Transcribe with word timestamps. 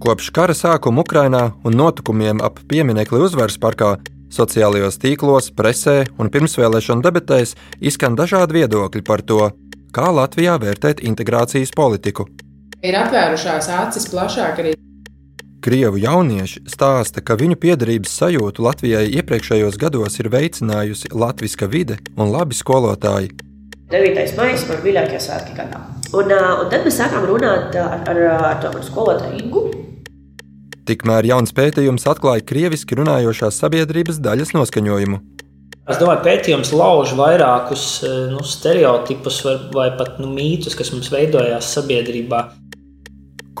Kopš 0.00 0.30
kara 0.32 0.54
sākuma 0.56 1.02
Ukrainā 1.04 1.40
un 1.60 1.74
notikumiem 1.76 2.38
ap 2.40 2.56
pieminiekli 2.70 3.18
uzvaras 3.20 3.58
parkā 3.60 3.98
sociālajos 4.32 4.96
tīklos, 5.02 5.50
presē 5.52 6.06
un 6.16 6.30
pirmsvēlēšana 6.32 7.04
debatēs 7.04 7.52
izskan 7.84 8.16
dažādi 8.16 8.62
viedokļi 8.62 9.02
par 9.04 9.20
to, 9.28 9.50
kā 9.92 10.06
Latvijā 10.08 10.54
vērtēt 10.62 11.02
integrācijas 11.04 11.74
politiku. 11.76 12.24
Ir 12.80 12.96
atvērušās 12.96 13.68
acis 13.76 14.08
plašāk 14.08 14.62
arī. 14.62 14.72
Krievu 15.60 16.00
jaunieši 16.00 16.64
stāsta, 16.72 17.20
ka 17.20 17.36
viņu 17.36 17.60
piederības 17.60 18.16
sajūtu 18.22 18.64
Latvijai 18.64 19.04
iepriekšējos 19.20 19.76
gados 19.76 20.16
ir 20.22 20.30
veicinājusi 20.32 21.12
latviska 21.12 21.68
vide 21.68 22.00
un 22.16 22.32
labi 22.32 22.56
skolotāji. 22.56 23.34
9. 23.92 24.24
maija 24.38 24.64
man 24.70 24.80
mīļākajā 24.86 25.22
svētki 25.26 25.60
gadā. 25.60 25.84
Un, 26.16 26.32
un 26.32 26.72
tad 26.72 26.88
mēs 26.88 26.96
sākām 27.02 27.28
runāt 27.28 27.76
ar, 27.76 28.00
ar, 28.08 28.24
ar 28.54 28.60
to 28.64 28.72
skolotāju 28.88 29.44
Ingu. 29.44 29.68
Tikmēr 30.90 31.28
jauns 31.28 31.52
pētījums 31.54 32.08
atklāja 32.10 32.42
krieviski 32.42 32.96
runājošās 32.98 33.60
sabiedrības 33.62 34.16
daļas 34.24 34.50
noskaņojumu. 34.56 35.20
Es 35.90 36.00
domāju, 36.00 36.22
pētījums 36.24 36.72
lauž 36.74 37.12
vairākus 37.18 37.84
nu, 38.32 38.42
stereotipus 38.46 39.38
vai, 39.46 39.54
vai 39.74 39.84
pat 39.98 40.18
nu, 40.22 40.26
mītus, 40.34 40.74
kas 40.78 40.90
mums 40.90 41.12
veidojās 41.14 41.70
sabiedrībā. 41.76 42.42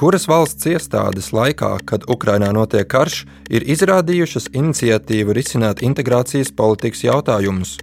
Kuras 0.00 0.26
valsts 0.30 0.66
iestādes 0.70 1.30
laikā, 1.36 1.70
kad 1.86 2.08
Ukrainā 2.10 2.50
notiek 2.56 2.88
karš, 2.90 3.22
ir 3.52 3.66
izrādījušas 3.76 4.50
iniciatīvu 4.50 5.34
risināt 5.36 5.84
integrācijas 5.86 6.50
politikas 6.56 7.04
jautājumus? 7.06 7.76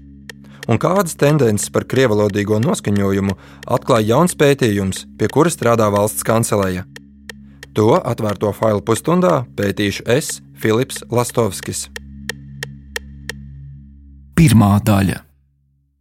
Un 0.68 0.80
kādas 0.84 1.16
tendences 1.16 1.72
par 1.72 1.88
krievalodīgo 1.88 2.60
noskaņojumu 2.68 3.40
atklāja 3.64 4.16
jauns 4.16 4.36
pētījums, 4.36 5.06
pie 5.16 5.32
kura 5.32 5.54
strādā 5.54 5.88
valsts 5.94 6.28
kanceleja? 6.28 6.84
To 7.78 7.92
atvērto 8.02 8.50
failu 8.58 8.82
pusstundā 8.82 9.44
pētīšu 9.54 10.08
es, 10.10 10.40
Filips 10.58 11.04
Lastovskis. 11.14 11.84
Pirmā 14.34 14.72
daļa. 14.82 15.20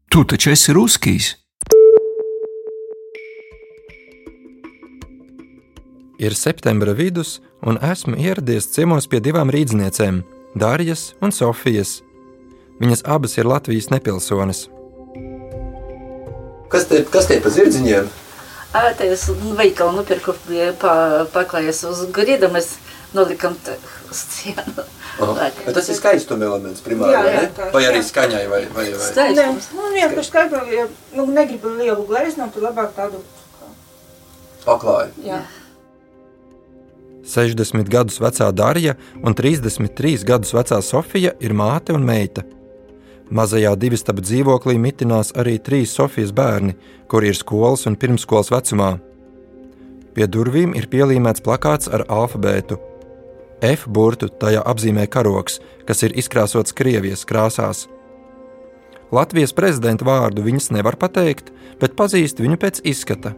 Tu 0.08 0.24
taču 0.24 0.54
esi 0.54 0.72
ruskijs. 0.72 1.34
Ir 6.16 6.32
septembra 6.32 6.96
vidus, 6.96 7.42
un 7.60 7.76
esmu 7.76 8.16
ieradies 8.24 8.72
ciemos 8.72 9.04
pie 9.04 9.20
divām 9.20 9.52
rīzniecēm, 9.52 10.24
Dārijas 10.56 11.10
un 11.20 11.28
Sofijas. 11.28 11.98
Viņas 12.80 13.04
abas 13.04 13.36
ir 13.36 13.52
Latvijas 13.52 13.92
nepilsones. 13.92 14.70
Kas 16.72 16.88
te, 16.88 17.04
kas 17.04 17.28
te 17.28 17.36
pa 17.44 17.52
zirdziņiem? 17.52 18.08
А 18.75 18.89
это 18.91 19.03
с 19.17 19.27
veikalu 19.29 19.91
nopirku 19.99 20.33
pa, 20.79 21.27
paklājies 21.33 21.83
uz 21.89 22.05
grīda, 22.15 22.47
mēs 22.47 22.77
nolikam 23.13 23.57
stēnu. 24.11 24.85
Bet 25.19 25.73
tas 25.75 25.89
ir 25.91 25.97
skaistuma 25.99 26.45
elements 26.47 26.79
primāri, 26.81 27.11
Jā, 27.11 27.23
jā, 27.27 27.41
ne? 27.41 27.49
tā, 27.57 27.67
Vai 27.73 27.81
arī 27.89 27.99
jā. 27.99 28.05
skaņai, 28.07 28.45
vai, 28.47 28.61
vai, 28.71 28.85
vai. 28.85 28.93
Nē, 28.95 29.09
Skaistums. 29.11 29.67
nu, 29.75 29.89
vienkārši 29.91 30.29
skaipo, 30.29 30.61
ja 30.71 30.85
nu, 31.19 31.25
negribu 31.27 31.73
lielu 31.75 32.05
gleznu, 32.07 32.47
tad 32.55 32.63
labāk 32.63 32.95
tādu. 32.95 33.19
paklāju. 34.63 35.11
Jā. 35.27 35.41
60 37.27 37.89
gadus 37.91 38.17
vecā 38.23 38.47
Darija 38.55 38.95
un 39.21 39.35
33 39.35 40.23
gadus 40.25 40.53
vecā 40.55 40.79
Sofija 40.81 41.35
ir 41.39 41.53
māte 41.53 41.93
un 41.93 42.03
meita. 42.07 42.43
Mazajā 43.30 43.72
divistabu 43.74 44.22
dzīvoklī 44.22 44.76
mitinās 44.78 45.32
arī 45.34 45.56
trīs 45.58 45.94
Sofijas 45.96 46.30
bērni, 46.30 46.76
kuri 47.10 47.32
ir 47.32 47.38
skolas 47.38 47.86
un 47.90 47.96
pirmskolas 47.98 48.52
vecumā. 48.54 48.96
Pie 50.14 50.28
durvīm 50.30 50.76
ir 50.78 50.86
pielīmēts 50.92 51.42
plakāts 51.42 51.90
ar 51.92 52.06
alfabētu. 52.08 52.78
F 53.66 53.88
burtu 53.88 54.28
tajā 54.28 54.62
apzīmē 54.62 55.08
karoks, 55.10 55.58
kas 55.88 56.04
ir 56.06 56.14
izkrāsots 56.14 56.76
Krievijas 56.76 57.26
krāsās. 57.26 57.86
Latvijas 59.12 59.52
prezidenta 59.56 60.06
vārdu 60.06 60.44
viņas 60.46 60.70
nevar 60.74 60.96
pateikt, 61.00 61.50
bet 61.80 61.96
pazīst 61.98 62.40
viņu 62.42 62.60
pēc 62.62 62.80
izskata. 62.86 63.34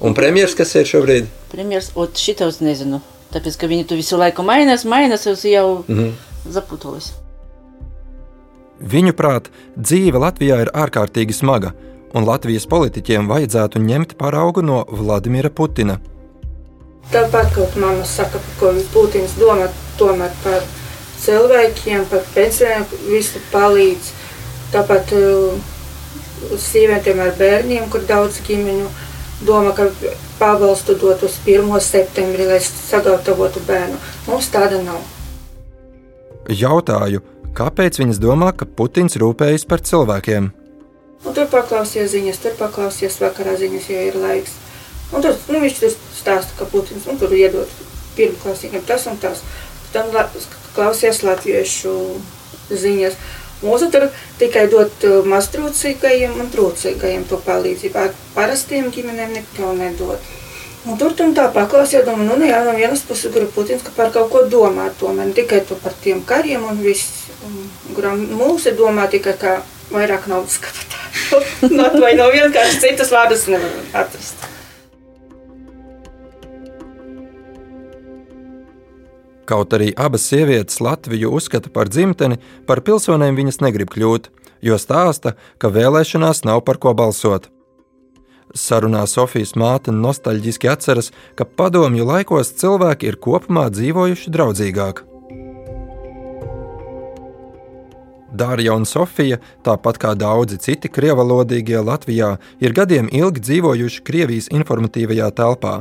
Un 0.00 0.14
premjeras, 0.16 0.54
kas 0.56 0.74
ir 0.80 0.86
šobrīd? 0.88 1.26
Premjers, 1.52 1.90
ot 1.94 2.18
šitos 2.18 2.60
nezinu. 2.64 3.02
Tāpēc, 3.30 3.58
ka 3.60 3.68
viņi 3.70 3.86
tu 3.90 3.98
visu 3.98 4.18
laiku 4.18 4.42
mainās, 4.42 4.86
mainās, 4.88 5.26
es 5.26 5.44
jau 5.44 5.84
Mhm. 5.86 6.14
zaputulus. 6.48 7.12
Viņuprāt, 8.80 9.50
dzīve 9.76 10.20
Latvijā 10.22 10.62
ir 10.64 10.70
ārkārtīgi 10.72 11.36
smaga, 11.36 11.74
un 12.16 12.24
Latvijas 12.24 12.64
politiķiem 12.70 13.28
vajadzētu 13.28 13.82
ņemt 13.84 14.16
paraugu 14.18 14.64
no 14.64 14.84
Vladimira 14.88 15.50
Putina. 15.52 15.98
Tāpat 17.10 17.52
kaut 17.54 17.76
mamma 17.76 18.06
saka, 18.06 18.40
ko 18.60 18.72
Putins 18.94 19.34
domā 19.36 19.68
tomēr 19.98 20.32
par 20.44 20.64
cilvēkiem, 21.20 22.06
par 22.10 22.24
pensionāriem, 22.34 22.86
visu 23.10 23.42
palīdz. 23.52 24.12
Tāpat 24.70 25.12
uh, 25.18 25.56
sievietēm 26.56 27.20
ar 27.24 27.32
bērniem, 27.38 27.88
kur 27.90 28.04
daudz 28.08 28.38
ģimeņu 28.46 28.86
domā, 29.48 29.74
ka 29.76 29.88
pabalstu 30.38 30.94
dot 31.00 31.24
uz 31.26 31.36
1. 31.44 31.68
septembri, 31.84 32.46
lai 32.48 32.60
sagatavotu 32.64 33.62
bērnu. 33.66 33.98
Mums 34.28 34.48
tāda 34.54 34.80
nav. 34.84 35.02
Jautāju, 36.48 37.20
kāpēc 37.56 38.00
viņas 38.00 38.20
domā, 38.22 38.52
ka 38.56 38.66
Putins 38.66 39.18
rūpējas 39.20 39.66
par 39.68 39.82
cilvēkiem? 39.84 40.50
Un 41.20 41.36
tur 41.36 41.48
paklausies 41.52 42.12
ziņas, 42.14 42.40
tur 42.40 42.56
paklausies 42.58 43.18
vakarā 43.20 43.56
ziņas, 43.60 43.88
ja 43.92 44.06
ir 44.08 44.16
laiks. 44.16 44.56
Un 45.12 45.24
tur 45.24 45.36
nu, 45.50 45.60
viņš 45.60 45.80
tur 45.82 45.94
stāsta, 46.16 46.54
ka 46.56 46.68
Putins 46.70 47.04
nu, 47.08 47.18
tur 47.20 47.34
iedod 47.36 47.68
pirmklasīgiem 48.16 48.86
tas 48.88 49.06
un 49.10 49.18
tas. 49.20 49.42
La, 49.94 50.28
klausies 50.74 51.24
latviešu 51.26 51.92
ziņas. 52.70 53.16
Mūsu 53.60 53.90
tur 53.92 54.06
tikai 54.40 54.68
dot 54.72 55.04
uh, 55.04 55.18
maztrūcīgajiem 55.28 56.38
un 56.40 56.48
trūcīgajiem 56.52 57.26
to 57.28 57.40
palīdzību. 57.44 57.98
Ar 58.00 58.14
Parastiem 58.36 58.88
ģimenēm 58.94 59.34
neko 59.36 59.74
nedod. 59.76 60.30
Un 60.88 60.96
tur 60.96 61.12
tur 61.12 61.34
tā 61.36 61.50
paklausījās, 61.52 62.06
domāju, 62.06 62.30
nu, 62.30 62.38
nu 62.40 62.46
jā, 62.48 62.62
no 62.64 62.72
vienas 62.72 63.02
puses 63.04 63.34
grib 63.34 63.50
Putins, 63.52 63.82
ka 63.84 63.92
par 63.92 64.14
kaut 64.14 64.30
ko 64.32 64.46
domā 64.48 64.86
tomēr, 64.96 65.28
ne 65.28 65.36
tikai 65.36 65.60
to 65.68 65.76
par 65.82 65.92
tiem 66.00 66.22
kariem 66.24 66.64
un 66.70 66.80
viss. 66.80 67.26
Un 67.46 67.94
Grām 67.96 68.22
mūsu 68.36 68.74
domā 68.76 69.06
tikai 69.10 69.34
kā 69.40 69.58
vairāk 69.90 70.28
naudas 70.30 70.58
kabatā. 70.62 71.00
no, 71.76 71.88
vai 72.02 72.14
no 72.18 72.28
vienkārši 72.32 72.80
citas 72.84 73.12
vārdas 73.14 73.46
nevar 73.50 73.76
atrast. 74.04 74.48
Kaut 79.50 79.72
arī 79.74 79.88
abas 79.98 80.28
sievietes 80.30 80.78
Latviju 80.78 81.32
uzskata 81.34 81.72
par 81.74 81.88
dzimteni, 81.90 82.38
par 82.70 82.84
pilsonēm 82.86 83.34
viņas 83.40 83.58
negrib 83.64 83.90
kļūt, 83.90 84.28
jo 84.62 84.78
stāsta, 84.78 85.34
ka 85.58 85.72
vēlēšanās 85.74 86.44
nav 86.46 86.62
par 86.68 86.78
ko 86.78 86.94
balsot. 86.94 87.50
Sarunā 88.54 89.02
Sofijas 89.10 89.56
māte 89.58 89.94
nostalģiski 89.94 90.70
atceras, 90.70 91.10
ka 91.34 91.46
padomju 91.46 92.06
laikos 92.06 92.54
cilvēki 92.62 93.10
ir 93.10 93.18
kopumā 93.26 93.68
dzīvojuši 93.74 94.34
draudzīgāk. 94.34 95.09
Dārija 98.35 98.73
un 98.75 98.85
Sofija, 98.89 99.37
tāpat 99.63 99.99
kā 100.01 100.13
daudzi 100.17 100.57
citi 100.59 100.89
krievalodīgie 100.91 101.79
Latvijā, 101.79 102.35
ir 102.59 102.73
gadiem 102.73 103.09
ilgi 103.13 103.43
dzīvojuši 103.47 104.01
Krievijas 104.07 104.49
informatīvajā 104.51 105.29
telpā. 105.37 105.75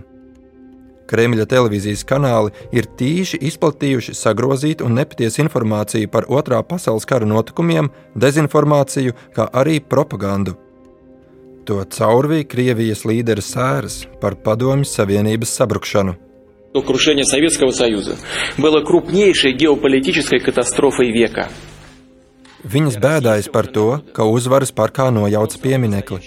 Kremļa 1.09 1.45
televīzijas 1.49 2.05
kanāli 2.09 2.53
ir 2.73 2.89
tīši 2.99 3.41
izplatījuši 3.51 4.15
sagrozītu 4.17 4.87
un 4.87 4.97
nepatiesu 4.99 5.43
informāciju 5.45 6.09
par 6.13 6.29
Otrā 6.33 6.63
pasaules 6.65 7.05
kara 7.09 7.29
notikumiem, 7.29 7.91
dezinformāciju, 8.17 9.17
kā 9.37 9.49
arī 9.53 9.81
propagandu. 9.81 10.57
To 11.69 11.81
caurvīja 11.97 12.49
Krievijas 12.49 13.05
līderu 13.09 13.45
sēras 13.45 14.05
par 14.21 14.37
Padomju 14.37 14.89
Savienības 14.89 15.57
sabrukšanu. 15.61 16.17
Крушение 16.75 17.25
Советского 17.25 17.71
Союза 17.71 18.17
было 18.59 18.81
крупнейшей 18.81 19.53
геополитической 19.53 20.41
катастрофой 20.41 21.13
века. 21.13 21.49
Viņas 22.60 22.98
bēdājas 23.00 23.48
par 23.52 23.70
to, 23.72 24.02
ka 24.12 24.26
uzvaras 24.28 24.74
parkā 24.76 25.08
nojauca 25.16 25.62
pieminekli. 25.64 26.20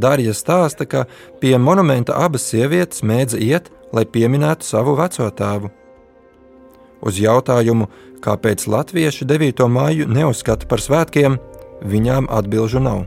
Dārija 0.00 0.32
stāsta, 0.32 0.86
ka 0.88 1.04
pie 1.42 1.58
monumenta 1.58 2.16
abas 2.16 2.46
sievietes 2.48 3.02
mēdza 3.04 3.36
iet, 3.36 3.68
lai 3.92 4.06
pieminētu 4.06 4.64
savu 4.64 4.96
veco 4.96 5.28
tēvu. 5.28 5.70
Uz 7.04 7.20
jautājumu, 7.20 7.88
kāpēc 8.24 8.64
latvieši 8.68 9.28
9. 9.28 9.64
māju 9.68 10.08
neuzskata 10.08 10.68
par 10.68 10.80
svētkiem, 10.80 11.36
viņām 11.84 12.28
atbilžu 12.32 12.80
nav. 12.80 13.04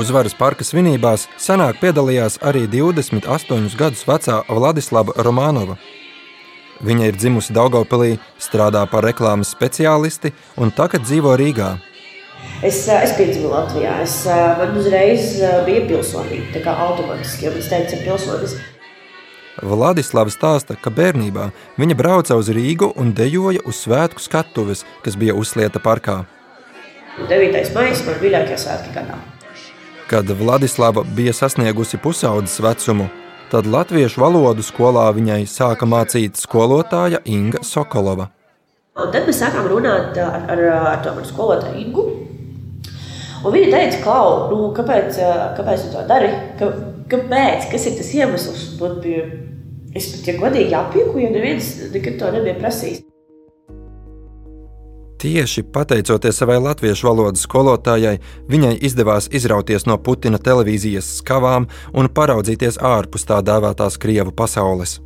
Uzvaras 0.00 0.32
parka 0.32 0.64
svinībās 0.64 1.26
senāk 1.36 1.76
piedalījās 1.82 2.38
arī 2.46 2.62
28 2.72 3.74
gadus 3.76 4.06
vecā 4.08 4.38
Vladislava 4.48 5.12
Romanova. 5.26 5.74
Viņa 6.80 7.10
ir 7.10 7.16
dzimusi 7.20 7.52
Daugopilī, 7.52 8.14
strādā 8.40 8.86
par 8.88 9.04
reklāmas 9.04 9.50
speciālisti 9.52 10.30
un 10.56 10.70
tagad 10.72 11.04
dzīvo 11.04 11.34
Rīgā. 11.36 11.74
Es, 12.64 12.78
eh, 12.88 13.02
es 13.04 13.12
piedzimu 13.18 13.50
Latvijā. 13.52 13.98
Es, 14.00 14.14
eh, 14.24 14.44
man 14.56 14.78
uzreiz 14.80 15.34
eh, 15.40 15.58
bija 15.66 15.82
pilsonība, 15.90 16.48
tā 16.54 16.62
kā 16.64 16.76
automātiski, 16.86 17.44
jo 17.44 17.52
viņš 17.58 17.68
teica, 17.68 17.98
ka 17.98 18.06
pilsonis. 18.06 18.54
Vladislavs 19.60 20.38
stāsta, 20.38 20.78
ka 20.80 20.88
bērnībā 20.88 21.50
viņa 21.76 21.98
brauca 21.98 22.38
uz 22.40 22.48
Rīgu 22.48 22.88
un 22.96 23.12
dejoja 23.12 23.60
uz 23.68 23.82
svētku 23.84 24.24
skatuves, 24.24 24.86
kas 25.04 25.20
bija 25.20 25.36
uzslieta 25.36 25.82
parkā. 25.82 26.22
9. 27.28 27.74
maija 27.74 28.00
man 28.06 28.18
mīļākie 28.24 28.56
svētki 28.56 28.96
gadā. 28.96 29.20
Kad 30.10 30.30
Vladislava 30.30 31.04
bija 31.16 31.32
sasniegusi 31.32 31.98
pusaudzes 32.02 32.60
vecumu, 32.60 33.04
tad 33.50 33.66
latviešu 33.70 34.18
valodu 34.18 34.64
skolā 34.66 35.04
viņai 35.14 35.44
sāka 35.46 35.86
mācīt 35.86 36.34
skolotāja 36.34 37.20
Inga 37.30 37.60
Sokolova. 37.62 38.26
Un 38.98 39.12
tad 39.14 39.28
mēs 39.28 39.38
sākām 39.38 39.68
runāt 39.70 40.18
ar, 40.18 40.48
ar, 40.50 40.62
ar 40.90 40.98
to 41.04 41.12
manu 41.14 41.30
skolotāju 41.30 41.78
Ingu. 41.84 42.04
Un 43.44 43.54
viņa 43.54 43.68
teica, 43.70 44.00
Klau, 44.02 44.32
nu, 44.50 44.58
kāpēc, 44.74 45.20
kāpēc 45.60 45.86
tu 45.86 45.92
to 45.94 46.02
dari? 46.10 46.32
Ka, 46.58 46.72
kāpēc? 47.14 47.70
Kas 47.70 47.86
ir 47.86 47.94
tas 48.00 48.10
iemesls? 48.18 48.64
Man 48.82 48.98
bija, 49.06 49.28
es 49.94 50.10
pat 50.16 50.26
ja 50.26 50.34
godīgi 50.42 50.74
apjuku, 50.80 51.22
jo 51.22 51.30
neviens 51.36 51.70
nekad 51.94 52.18
to 52.18 52.34
nebija 52.34 52.58
prasījis. 52.58 53.06
Tieši 55.20 55.66
pateicoties 55.68 56.38
savai 56.40 56.54
latviešu 56.64 57.10
valodas 57.10 57.42
skolotājai, 57.44 58.14
viņai 58.48 58.72
izdevās 58.88 59.26
izrauties 59.36 59.84
no 59.84 59.98
Putina 60.00 60.38
televīzijas 60.40 61.10
skavām 61.18 61.66
un 61.92 62.08
paraudzīties 62.08 62.78
ārpus 62.80 63.28
tā 63.28 63.42
dēvētās 63.44 64.00
Krievu 64.00 64.32
pasaules. 64.32 64.96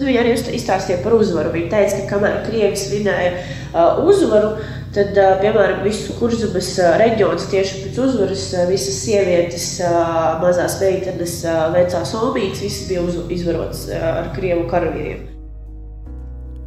Viņa 0.00 0.22
arī 0.22 0.32
izstāstīja 0.56 1.02
par 1.04 1.18
uzvaru. 1.18 1.52
Viņa 1.52 1.68
teica, 1.68 1.98
ka 1.98 2.14
kamēr 2.14 2.38
Krievija 2.46 2.78
svinēja 2.80 3.34
uh, 3.36 4.00
uzvaru, 4.08 4.54
tad, 4.96 5.12
uh, 5.20 5.34
piemēram, 5.44 5.84
visu 5.84 6.16
kurzemes 6.16 6.72
uh, 6.80 6.96
reģions 7.02 7.44
tieši 7.52 7.82
pēc 7.84 8.00
uzvaras 8.06 8.46
uh, 8.56 8.64
visas 8.72 9.02
sievietes, 9.04 9.68
uh, 9.84 10.40
mazās 10.40 10.80
meitenes, 10.80 11.36
uh, 11.44 11.68
vecās 11.76 12.16
omītes, 12.22 12.64
visas 12.64 12.88
bija 12.88 13.04
izvarotas 13.36 13.84
uh, 13.90 14.08
ar 14.22 14.32
Krievu 14.32 14.64
karavīriem. 14.72 15.31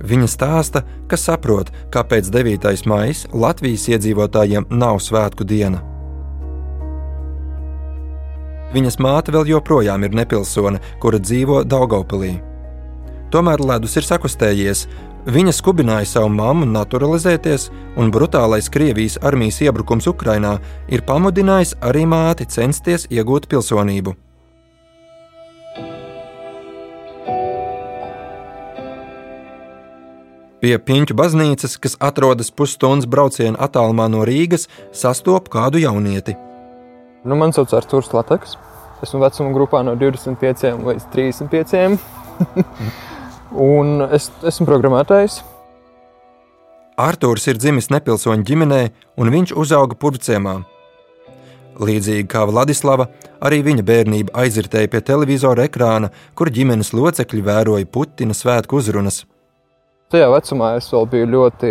Viņa 0.05 0.27
stāsta, 0.29 0.83
ka 1.09 1.17
saprot, 1.17 1.71
kāpēc 1.93 2.29
9. 2.29 2.85
maija 2.89 3.31
Latvijas 3.33 3.87
iedzīvotājiem 3.89 4.67
nav 4.69 4.99
svētku 5.01 5.47
diena. 5.47 5.81
Viņas 8.75 8.99
māte 8.99 9.31
vēl 9.33 9.47
joprojām 9.53 10.03
ir 10.03 10.13
nepilsone, 10.13 10.81
kura 11.01 11.21
dzīvo 11.21 11.63
Daugopilī. 11.63 12.35
Tomēr 13.33 13.63
ledus 13.63 13.95
ir 13.97 14.05
sakustējies. 14.05 14.85
Viņa 15.25 15.53
skubināja 15.57 16.05
savu 16.05 16.29
mammu 16.29 16.67
naturalizēties, 16.69 17.71
un 17.97 18.11
brutālais 18.13 18.69
Krievijas 18.69 19.17
armijas 19.25 19.57
iebrukums 19.65 20.05
Ukrainā 20.11 20.59
ir 20.91 21.01
pamudinājis 21.07 21.73
arī 21.81 22.05
māti 22.05 22.45
censties 22.45 23.07
iegūt 23.09 23.49
pilsonību. 23.49 24.13
Pie 30.63 30.77
Piņķu 30.79 31.15
baznīcas, 31.19 31.75
kas 31.83 31.97
atrodas 31.99 32.51
pusstundas 32.51 33.09
brauciena 33.11 33.59
attālumā 33.67 34.07
no 34.11 34.23
Rīgas, 34.27 34.69
sastopu 34.95 35.51
kādu 35.57 35.81
jaunieti. 35.83 36.37
Nu, 37.25 37.35
man 37.35 37.51
sauc 37.55 37.73
Arthurs 37.75 38.13
Lataks. 38.15 38.55
Esmu 39.03 39.19
vecuma 39.19 39.51
grupā 39.55 39.81
no 39.83 39.97
25 39.99 40.79
līdz 40.85 41.09
35. 41.11 41.97
un 43.71 44.07
es 44.15 44.29
esmu 44.47 44.69
programmētājs. 44.69 45.41
Arthurs 46.95 47.49
ir 47.51 47.59
dzimis 47.59 47.91
nepilsoņu 47.91 48.47
ģimenē, 48.47 48.81
un 49.19 49.33
viņš 49.33 49.51
uzauga 49.59 49.99
purvciemā. 49.99 50.61
Līdzīgi 51.75 52.29
kā 52.31 52.45
Vladislava, 52.47 53.09
arī 53.43 53.59
viņa 53.67 53.83
bērnība 53.83 54.37
aizritēja 54.45 54.87
pie 54.93 55.03
televizora 55.03 55.67
ekrāna, 55.67 56.13
kur 56.31 56.47
ģimenes 56.47 56.93
locekļi 56.95 57.43
vēroja 57.43 57.91
Putina 57.91 58.37
svētku 58.37 58.79
uzrunas. 58.79 59.25
Tajā 60.15 60.29
vecumā 60.31 60.67
es 60.79 60.85
vēl 60.93 61.07
biju 61.11 61.25
ļoti, 61.27 61.69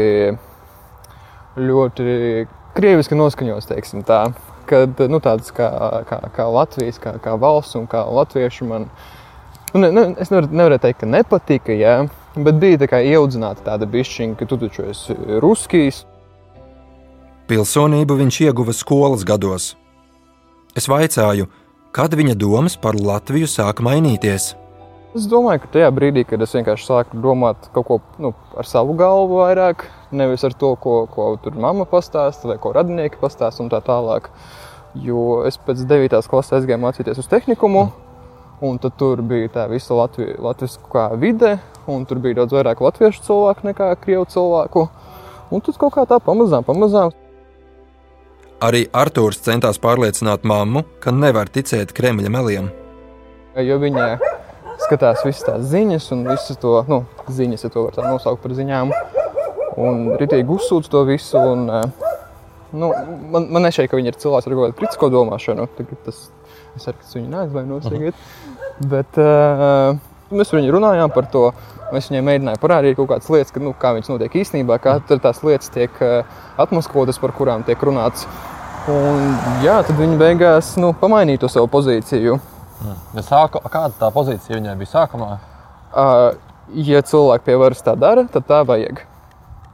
ļoti 1.56 2.17
krieviski 2.76 3.17
noskaņots, 3.17 3.70
teiksim 3.70 4.02
tā. 4.05 4.19
Kad 4.69 5.00
nu, 5.08 5.17
tādas 5.25 5.49
kā, 5.56 5.69
kā, 6.05 6.19
kā 6.35 6.44
Latvijas, 6.52 6.99
kā, 7.00 7.14
kā 7.25 7.38
valsts 7.41 7.79
un 7.81 7.87
kā 7.88 8.02
latvieši 8.05 8.67
man, 8.69 8.85
nu, 9.73 9.81
ne, 9.81 9.88
ne, 9.96 10.02
es 10.20 10.29
nevaru, 10.29 10.50
nevaru 10.61 10.79
teikt, 10.82 11.00
ka 11.00 11.08
nepatika, 11.08 11.73
jā, 11.73 11.94
bet 12.37 12.58
bija 12.61 12.82
tā 12.82 12.91
kā 12.93 13.00
ieaudzināta 13.00 13.64
tāda 13.70 13.88
bišķiņa, 13.88 14.37
ka 14.37 14.49
tu 14.50 14.61
taču 14.61 14.85
esi 14.90 15.17
ruskijs. 15.40 16.02
Pilsonību 17.49 18.19
viņš 18.20 18.40
ieguva 18.44 18.76
skolas 18.76 19.25
gados. 19.25 19.70
Es 20.76 20.90
vaicāju, 20.93 21.49
kad 21.97 22.12
viņa 22.12 22.37
domas 22.37 22.76
par 22.76 23.00
Latviju 23.00 23.49
sāka 23.49 23.88
mainīties. 23.88 24.52
Es 25.14 25.28
domāju, 25.31 25.61
ka 25.62 25.69
tajā 25.76 25.88
brīdī, 25.94 26.25
kad 26.26 26.43
es 26.43 26.50
vienkārši 26.56 26.88
sāku 26.88 27.20
domāt 27.22 27.69
kaut 27.75 27.87
ko 27.87 27.99
nu, 28.19 28.32
ar 28.58 28.66
savu 28.66 28.96
galvu 28.99 29.37
vairāk, 29.44 29.84
nevis 30.11 30.43
ar 30.43 30.56
to, 30.58 30.72
ko, 30.82 31.05
ko 31.06 31.28
tur 31.44 31.55
mamma 31.55 31.87
pastāsta 31.87 32.50
vai 32.50 32.56
ko 32.58 32.72
radinieki 32.75 33.20
pastāsta 33.20 33.62
un 33.62 33.70
tā 33.70 33.78
tālāk. 33.87 34.26
Jo 34.99 35.44
es 35.46 35.55
pēc 35.55 35.84
9. 35.87 36.19
klases 36.31 36.56
aizgāju 36.58 36.82
mācīties 36.82 37.22
uz 37.22 37.31
tehnikumu, 37.31 37.84
un 38.66 38.82
tur 38.82 39.22
bija 39.22 39.52
tā 39.55 39.69
visa 39.70 39.94
Latvi, 39.94 40.32
latviskā 40.34 41.06
vide, 41.22 41.61
un 41.87 42.02
tur 42.11 42.19
bija 42.19 42.43
daudz 42.43 42.58
vairāk 42.58 42.82
latviešu 42.82 43.22
cilvēku 43.31 43.70
nekā 43.70 43.94
krievu 44.02 44.26
cilvēku. 44.34 44.88
Un 45.55 45.62
tas 45.62 45.78
kaut 45.78 45.94
kā 45.94 46.08
tā 46.11 46.19
pamazām, 46.19 46.66
pamazām. 46.66 47.14
Arī 48.66 48.88
Arthurs 48.90 49.38
centās 49.46 49.78
pārliecināt 49.78 50.43
mammu, 50.43 50.82
ka 50.99 51.14
nevar 51.14 51.46
ticēt 51.55 51.94
Kremļa 51.94 52.34
meliem. 52.34 52.72
Jo 53.62 53.78
viņa 53.78 54.16
skatās 54.82 55.23
visas 55.26 55.44
tās 55.47 55.67
ziņas, 55.71 56.09
un 56.15 56.25
visas 56.29 56.59
to 56.61 56.79
nu, 56.91 57.03
ziņas, 57.31 57.67
ja 57.67 57.73
to 57.73 57.87
var 57.87 57.97
tā 57.97 58.06
nosaukt 58.06 58.43
par 58.44 58.55
ziņām. 58.56 58.93
Un 59.81 60.06
rītīgi 60.21 60.50
uzsūdz 60.55 60.91
to 60.91 61.03
visu. 61.09 61.38
Un, 61.38 61.67
nu, 62.75 62.91
man, 63.32 63.49
man 63.50 63.67
nešķiet, 63.67 63.91
ka 63.91 63.99
viņi 63.99 64.12
ir 64.12 64.19
cilvēki 64.23 64.50
ar 64.50 64.56
kaut 64.56 64.65
kādu 64.67 64.79
kritisko 64.81 65.11
domāšanu. 65.15 65.69
Tas, 66.06 66.26
es 66.79 66.91
arī 66.91 67.15
viņu 67.17 67.31
neaizvainos 67.32 67.88
tagad. 67.88 68.25
Bet 68.91 69.19
uh, 69.23 69.97
mēs 70.35 70.53
ar 70.53 70.61
viņu 70.61 70.76
runājām 70.76 71.15
par 71.15 71.31
to. 71.32 71.49
Mēs 71.94 72.09
viņai 72.11 72.25
mēģinājām 72.26 72.62
parādīt 72.62 72.97
kaut 72.99 73.11
kādas 73.12 73.29
lietas, 73.31 73.53
ka, 73.55 73.61
nu, 73.62 73.75
kā 73.79 73.93
viņas 73.94 74.11
notiek 74.11 74.41
īstenībā, 74.41 74.81
kā 74.82 74.97
tās 75.11 75.43
lietas 75.47 75.71
tiek 75.75 75.94
uh, 76.03 76.25
atmaskotas, 76.61 77.21
par 77.23 77.35
kurām 77.37 77.67
tiek 77.67 77.82
runāts. 77.87 78.26
Un, 78.91 79.21
jā, 79.64 79.78
tad 79.87 79.95
viņi 79.97 80.19
beigās 80.21 80.75
nu, 80.81 80.90
pamainīja 81.00 81.45
to 81.45 81.52
savu 81.52 81.71
pozīciju. 81.73 82.38
Ja 83.14 83.23
sāku, 83.25 83.62
kāda 83.71 83.95
tā 84.00 84.11
pozīcija 84.14 84.59
viņai 84.59 84.75
bija 84.81 84.90
sākumā? 84.90 85.31
Uh, 85.95 86.35
ja 86.75 87.02
cilvēki 87.07 87.47
pie 87.47 87.57
varas 87.61 87.85
tā 87.87 87.95
dara, 87.99 88.26
tad 88.31 88.49
tā 88.49 88.61
vajag. 88.66 89.04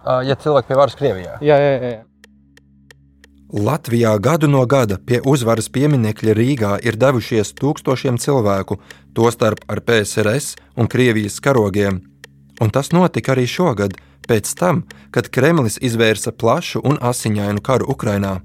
Uh, 0.01 0.21
ja 0.29 0.37
cilvēki 0.37 0.71
pie 0.71 0.79
varas 0.79 0.97
Krievijā? 0.99 1.39
Jā, 1.45 1.57
jā, 1.57 1.75
jā. 1.81 1.99
Latvijā 3.51 4.13
gadu 4.23 4.47
no 4.47 4.63
gada 4.63 5.01
pie 5.03 5.19
uzvaras 5.27 5.67
pieminiekļa 5.75 6.35
Rīgā 6.39 6.77
ir 6.87 6.95
devušies 7.01 7.51
tūkstošiem 7.59 8.21
cilvēku, 8.23 8.79
tostarp 9.17 9.65
ar 9.67 9.81
PSRS 9.83 10.55
un 10.79 10.87
Krievijas 10.87 11.41
karogiem. 11.43 11.99
Un 12.63 12.71
tas 12.71 12.93
notika 12.95 13.35
arī 13.35 13.49
šogad, 13.51 13.97
pēc 14.29 14.53
tam, 14.55 14.85
kad 15.11 15.33
Kremlis 15.35 15.81
izvērsa 15.83 16.31
plašu 16.31 16.85
un 16.85 17.01
asiņainu 17.01 17.65
karu 17.65 17.91
Ukrainā. 17.91 18.39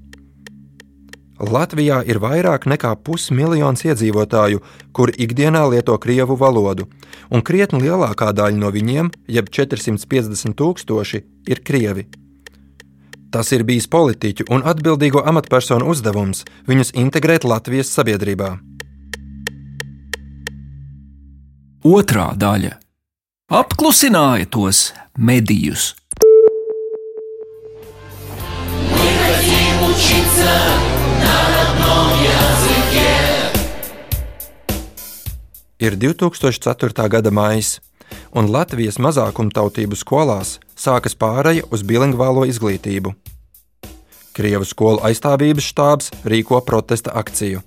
Latvijā 1.36 2.00
ir 2.08 2.16
vairāk 2.16 2.64
nekā 2.64 2.94
pusmiljons 3.04 3.84
iedzīvotāju, 3.84 4.62
kuri 4.96 5.12
ikdienā 5.26 5.66
lieto 5.68 5.96
krievu 6.00 6.36
valodu, 6.40 6.86
un 7.30 7.42
krietni 7.44 7.82
lielākā 7.84 8.32
daļa 8.32 8.56
no 8.56 8.70
viņiem, 8.72 9.10
jeb 9.28 9.50
450 9.52 10.56
tūkstoši, 10.56 11.20
ir 11.48 11.60
krievi. 11.60 12.06
Tas 13.30 13.52
ir 13.52 13.66
bijis 13.68 13.88
politiķu 13.92 14.46
un 14.48 14.64
atbildīgo 14.64 15.20
amatpersonu 15.28 15.90
uzdevums 15.92 16.46
viņus 16.68 16.94
integrēt 16.96 17.44
Latvijas 17.44 17.92
sabiedrībā. 17.92 18.56
Otra 21.84 22.32
daļa- 22.34 22.72
apklusināja 23.60 24.48
tos 24.48 24.92
medijus. 25.18 25.94
Ir 35.76 35.92
2004. 35.92 37.08
gada 37.12 37.30
maija, 37.30 37.82
un 38.32 38.46
Latvijas 38.48 38.96
mazākumtautību 38.96 39.98
skolās 40.00 40.54
sākas 40.72 41.12
pāreja 41.12 41.66
uz 41.68 41.82
bilingvālo 41.84 42.46
izglītību. 42.48 43.12
Krievu 44.32 44.64
skolu 44.64 45.04
aizstāvības 45.04 45.68
štābs 45.68 46.08
rīko 46.24 46.62
protesta 46.64 47.12
akciju. 47.12 47.60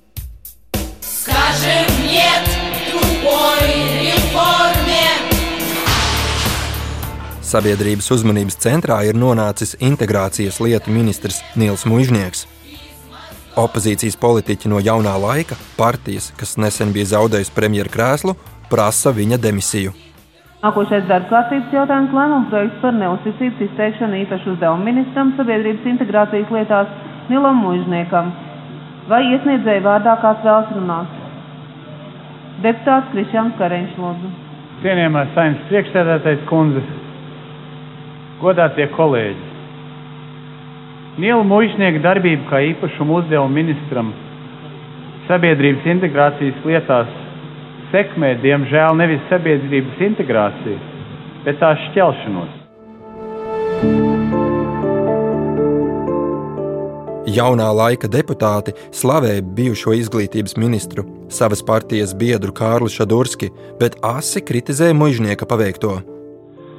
Sabiedrības 7.45 8.09
uzmanības 8.17 8.57
centrā 8.57 9.03
ir 9.05 9.17
nonācis 9.17 9.77
integrācijas 9.77 10.57
lietu 10.65 10.89
ministrs 10.89 11.43
Nils 11.53 11.85
Mužnieks. 11.85 12.47
Opozīcijas 13.59 14.15
politiķi 14.15 14.69
no 14.71 14.79
jaunā 14.79 15.17
laika, 15.19 15.57
partijas, 15.75 16.29
kas 16.39 16.55
nesen 16.61 16.93
bija 16.95 17.09
zaudējusi 17.09 17.51
premjeru 17.55 17.91
krēslu, 17.91 18.35
prasa 18.71 19.11
viņa 19.15 19.39
demisiju. 19.43 19.91
Nākošais 20.63 21.07
darba 21.09 21.27
kārtības 21.31 21.75
jautājums- 21.75 22.15
lēmuma 22.17 22.49
projekts 22.51 22.81
par 22.81 22.93
neuzticības 22.93 23.63
izteikšanu 23.65 24.19
īpašu 24.23 24.53
uzdevumu 24.53 24.83
ministram 24.83 25.33
sabiedrības 25.37 25.89
integrācijas 25.91 26.53
lietās 26.55 26.87
Nilam 27.29 27.59
Mužniekam. 27.63 28.31
Vai 29.09 29.21
iesniedzēja 29.33 29.83
vārdā 29.89 30.15
kāds 30.23 30.43
vēlas 30.47 30.71
runāt? 30.77 31.19
Deputāts 32.63 33.11
Krišjāns 33.11 33.59
Kareņš 33.59 33.99
lūdzu. 33.99 34.33
Cienījamā 34.83 35.27
saimnes 35.35 35.67
priekšsēdētājs 35.69 36.47
kundze, 36.47 36.83
godātie 38.41 38.87
kolēģi. 38.95 39.48
Niela 41.19 41.43
Mužnieka 41.43 41.99
darbība 41.99 42.45
kā 42.47 42.59
īpašumu 42.63 43.17
uzdevumu 43.19 43.51
ministram 43.51 44.13
sabiedrības 45.27 45.87
integrācijas 45.91 46.61
lietās 46.63 47.09
sekmē, 47.91 48.37
diemžēl, 48.39 48.95
nevis 48.95 49.25
sabiedrības 49.27 49.99
integrāciju, 50.07 50.77
bet 51.43 51.59
tās 51.59 51.81
šķelšanos. 51.89 52.53
Jaunā 57.29 57.67
laika 57.81 58.07
deputāti 58.07 58.77
slavēja 58.95 59.43
bijušo 59.59 59.97
izglītības 59.99 60.55
ministru, 60.55 61.03
savas 61.27 61.59
partijas 61.67 62.15
biedru 62.15 62.55
Kārlu 62.55 62.87
Šadurski, 62.87 63.51
bet 63.81 63.99
asi 64.07 64.39
kritizēja 64.39 64.95
mužnieka 64.95 65.49
paveikto. 65.51 65.99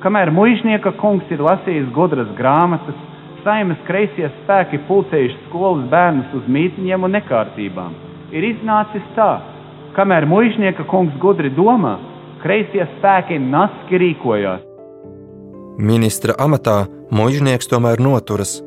Kamēr 0.00 0.32
mužnieka 0.32 0.96
kungs 0.96 1.28
ir 1.28 1.44
lasījis 1.44 1.92
gudras 1.92 2.32
grāmatas, 2.40 2.96
saimas 3.44 3.80
kreisie 3.88 4.28
spēki 4.40 4.80
pulcējuši 4.88 5.40
skolas 5.48 5.86
bērnus 5.92 6.32
uz 6.38 6.46
mītņiem 6.50 7.06
un 7.06 7.14
nekārtībām. 7.16 7.96
Ir 8.36 8.46
iznācis 8.52 9.04
tā, 9.16 9.30
kamēr 9.96 10.26
mužnieka 10.30 10.86
kungs 10.90 11.16
gudri 11.22 11.50
domā, 11.56 11.96
kreisie 12.42 12.86
spēki 12.96 13.40
naski 13.42 14.00
rīkojās. 14.00 14.66
Ministra 15.80 16.34
amatā 16.38 16.84
mužnieks 17.10 17.70
tomēr 17.70 18.02
noturas. 18.02 18.58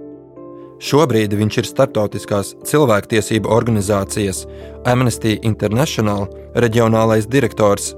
Šobrīd 0.84 1.32
viņš 1.40 1.58
ir 1.62 1.68
starptautiskās 1.70 2.54
cilvēktiesību 2.68 3.48
organizācijas 3.48 4.44
Amnesty 4.90 5.38
International 5.48 6.26
reģionālais 6.60 7.30
direktors. 7.32 7.94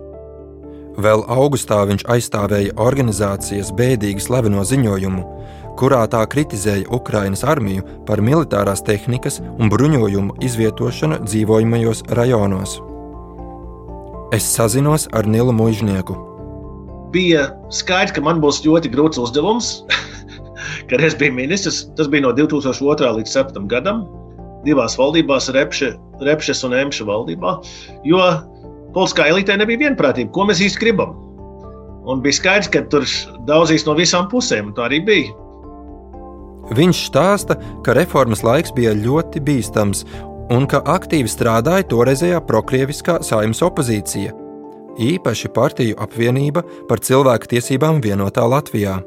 Vēl 1.01 1.25
augustā 1.27 1.81
viņš 1.89 2.05
aizstāvēja 2.13 2.75
organizācijas 2.79 3.73
bēdīgi 3.75 4.21
slaveno 4.23 4.61
ziņojumu, 4.67 5.23
kurā 5.79 6.03
tā 6.11 6.23
kritizēja 6.31 6.89
Ukrainas 6.95 7.43
armiju 7.43 7.83
par 8.07 8.21
militārās 8.23 8.83
tehnikas 8.85 9.41
un 9.57 9.71
bruņojumu 9.73 10.37
izvietošanu 10.45 11.21
dzīvojamajos 11.25 12.05
rajonos. 12.19 12.79
Es 14.35 14.47
sazinos 14.55 15.09
ar 15.13 15.27
Nilu 15.27 15.53
Mužnieku. 15.55 16.17
Bija 17.13 17.47
skaidrs, 17.71 18.15
ka 18.15 18.23
man 18.25 18.41
būs 18.43 18.63
ļoti 18.65 18.91
grūts 18.91 19.21
uzdevums 19.21 19.77
kad 20.89 21.01
es 21.01 21.17
biju 21.17 21.33
ministrs. 21.33 21.85
Tas 21.97 22.09
bija 22.09 22.25
no 22.25 22.33
2002. 22.33 23.11
līdz 23.19 23.29
2007. 23.29 23.67
gadam, 23.71 24.05
divās 24.65 24.97
valdībās, 24.99 25.49
Repše, 25.55 25.93
Repšes 26.25 26.63
un 26.67 26.75
Emša 26.77 27.07
valdībā. 27.07 27.57
Jo 28.07 28.21
politiskā 28.95 29.29
elitē 29.31 29.57
nebija 29.59 29.85
vienprātība, 29.87 30.31
ko 30.33 30.47
mēs 30.49 30.63
īsti 30.65 30.83
gribam. 30.83 31.15
Un 32.05 32.21
bija 32.21 32.37
skaidrs, 32.37 32.69
ka 32.69 32.83
tur 32.91 33.05
daudzīs 33.49 33.85
no 33.87 33.95
visām 33.97 34.29
pusēm, 34.29 34.69
un 34.69 34.77
tā 34.77 34.85
arī 34.89 35.01
bija. 35.05 35.33
Viņš 36.73 37.01
stāsta, 37.11 37.59
ka 37.85 37.93
reformas 37.93 38.41
laiks 38.45 38.73
bija 38.73 38.95
ļoti 38.97 39.41
bīstams 39.45 40.05
un 40.53 40.65
ka 40.69 40.81
aktīvi 40.95 41.29
strādāja 41.29 41.85
toreizējā 41.91 42.39
prokrieviskā 42.47 43.19
saimnes 43.25 43.61
opozīcija, 43.65 44.33
īpaši 45.01 45.51
partiju 45.53 45.97
apvienība 46.01 46.63
par 46.89 47.01
cilvēku 47.05 47.51
tiesībām 47.53 48.01
vienotā 48.01 48.45
Latvijā. 48.49 48.99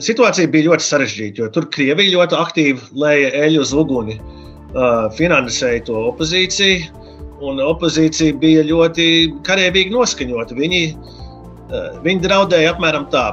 Situācija 0.00 0.48
bija 0.52 0.70
ļoti 0.70 0.84
sarežģīta, 0.84 1.40
jo 1.40 1.52
tur 1.52 1.68
Krievija 1.72 2.18
ļoti 2.18 2.36
aktīvi 2.36 2.90
lēja 3.00 3.30
eļu 3.46 3.62
uz 3.64 3.72
uguni, 3.76 4.18
uh, 4.20 5.06
finansēja 5.16 5.86
to 5.88 5.96
opozīciju, 6.10 7.04
un 7.44 7.60
opozīcija 7.64 8.36
bija 8.40 8.64
ļoti 8.68 9.06
karavīgi 9.44 9.92
noskaņota. 9.92 10.56
Viņi, 10.56 10.82
uh, 10.92 11.96
viņi 12.04 12.24
draudēja 12.24 12.74
apmēram 12.74 13.08
tā. 13.12 13.30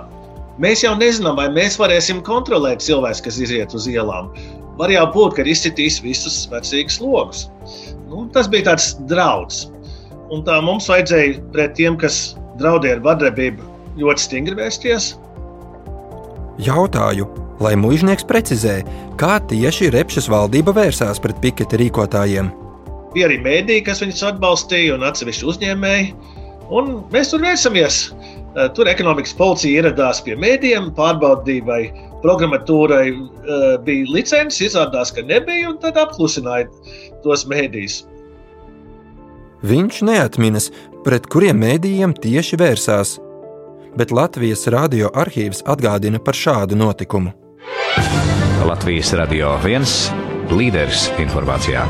Mēs 0.62 0.84
jau 0.84 0.94
nezinām, 0.94 1.40
vai 1.40 1.48
mēs 1.50 1.80
varēsim 1.82 2.20
kontrolēt 2.26 2.84
cilvēkus, 2.86 3.24
kas 3.26 3.40
iziet 3.42 3.74
uz 3.74 3.88
ielām. 3.90 4.30
Var 4.78 4.92
jau 4.94 5.06
būt, 5.14 5.38
ka 5.38 5.46
izcitīs 5.50 5.98
visus 6.04 6.44
vecīgus 6.52 7.00
logus. 7.02 7.48
Nu, 8.10 8.28
tas 8.34 8.50
bija 8.50 8.68
tāds 8.70 8.94
draudz. 9.10 9.68
Un 10.34 10.46
tā 10.46 10.60
mums 10.66 10.90
vajadzēja 10.90 11.42
pret 11.54 11.74
tiem, 11.78 11.98
kas 11.98 12.36
draudēja 12.62 13.00
ar 13.00 13.06
vardarbību, 13.08 13.66
ļoti 13.98 14.26
stingri 14.28 14.58
vērsties. 14.58 15.14
Jautāju, 16.62 17.26
lai 17.66 17.74
mužnieks 17.80 18.26
precizē, 18.30 18.82
kā 19.18 19.40
tieši 19.50 19.90
Repšas 19.94 20.30
valdība 20.30 20.76
vērsās 20.78 21.22
pret 21.22 21.42
piketa 21.42 21.82
rīkotājiem. 21.82 22.54
Bija 23.14 23.30
arī 23.30 23.40
mēdīji, 23.42 23.88
kas 23.90 24.06
viņus 24.06 24.22
atbalstīja, 24.30 25.00
un 25.00 25.06
atsevišķi 25.10 25.50
uzņēmēji. 25.50 26.14
Un 26.74 26.96
mēs 27.14 27.34
tur 27.34 27.42
vērsamies. 27.42 28.04
Eh, 28.54 28.70
tur 28.78 28.90
ekonomikas 28.92 29.36
policija 29.38 29.82
ieradās 29.82 30.22
pie 30.26 30.38
mēdījiem, 30.40 30.92
pārbaudīja, 30.98 31.66
vai 31.68 31.82
programmatūrai 32.24 33.08
uh, 33.12 33.66
bija 33.84 34.08
licences. 34.08 34.62
Izrādās, 34.70 35.12
ka 35.12 35.26
nebija, 35.28 35.74
un 35.74 35.76
tad 35.82 35.98
apklusināja 36.00 36.70
tos 37.26 37.44
mēdījus. 37.52 38.06
Viņš 39.68 40.00
neatminas, 40.08 40.70
pret 41.04 41.28
kuriem 41.32 41.60
mēdījiem 41.60 42.16
tieši 42.24 42.60
vērsās 42.62 43.18
bet 43.98 44.12
Latvijas 44.12 44.68
radio 44.68 45.12
arhīvs 45.14 45.64
atgādina 45.70 46.22
par 46.24 46.38
šādu 46.38 46.78
notikumu. 46.80 47.34
Latvijas 48.68 49.14
radio 49.20 49.58
viens 49.64 50.08
līderis 50.54 51.10
informācijā. 51.22 51.86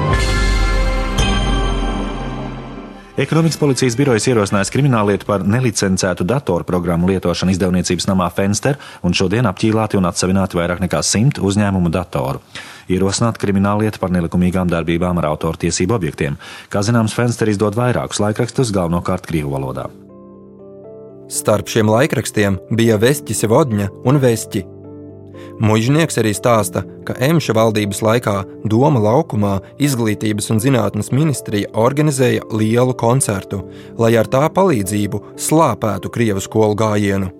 Ekonomikas 3.13 3.59
policijas 3.61 3.93
birojas 3.93 4.25
ierosinājis 4.25 4.71
krimināllietu 4.73 5.27
par 5.29 5.43
nelicencētu 5.45 6.25
datorprogrammu 6.25 7.11
lietošanu 7.11 7.53
izdevniecības 7.53 8.07
namā 8.09 8.31
Fenster 8.33 8.79
un 9.05 9.13
šodien 9.13 9.45
apķīlāti 9.45 9.99
un 9.99 10.09
atsevināti 10.09 10.57
vairāk 10.57 10.81
nekā 10.81 11.03
simt 11.05 11.37
uzņēmumu 11.37 11.93
datoru. 11.93 12.41
Ierosināt 12.89 13.37
krimināllietu 13.37 14.01
par 14.01 14.09
nelikumīgām 14.17 14.73
darbībām 14.73 15.21
ar 15.21 15.29
autortiesību 15.29 15.93
objektiem. 15.99 16.41
Kā 16.73 16.81
zināms, 16.81 17.13
Fenster 17.13 17.53
izdod 17.53 17.77
vairākus 17.77 18.17
laikrakstus 18.23 18.73
galvenokārt 18.73 19.29
Krievu 19.29 19.53
valodā. 19.53 19.91
Starp 21.29 21.69
šiem 21.69 21.93
laikrakstiem 21.93 22.63
bija 22.73 22.97
Vestiņa 22.97 23.53
Vodņa 23.53 23.91
un 24.09 24.25
Vestiņa. 24.25 24.72
Mužnieks 25.63 26.17
arī 26.21 26.33
stāsta, 26.35 26.83
ka 27.07 27.15
Emša 27.21 27.55
valdības 27.57 28.01
laikā 28.05 28.35
Doma 28.69 29.01
laukumā 29.03 29.59
Izglītības 29.81 30.51
un 30.53 30.61
zinātnes 30.63 31.11
ministrija 31.13 31.71
organizēja 31.73 32.47
lielu 32.51 32.95
koncertu, 32.97 33.63
lai 33.97 34.15
ar 34.19 34.29
tā 34.29 34.47
palīdzību 34.53 35.23
slāpētu 35.39 36.11
Krievu 36.13 36.43
skolu 36.43 36.77
gājienu. 36.79 37.31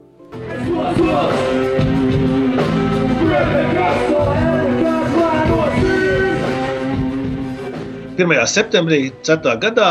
1. 8.14 8.30
septembrī 8.46 9.10
4. 9.26 9.58
gadā, 9.58 9.90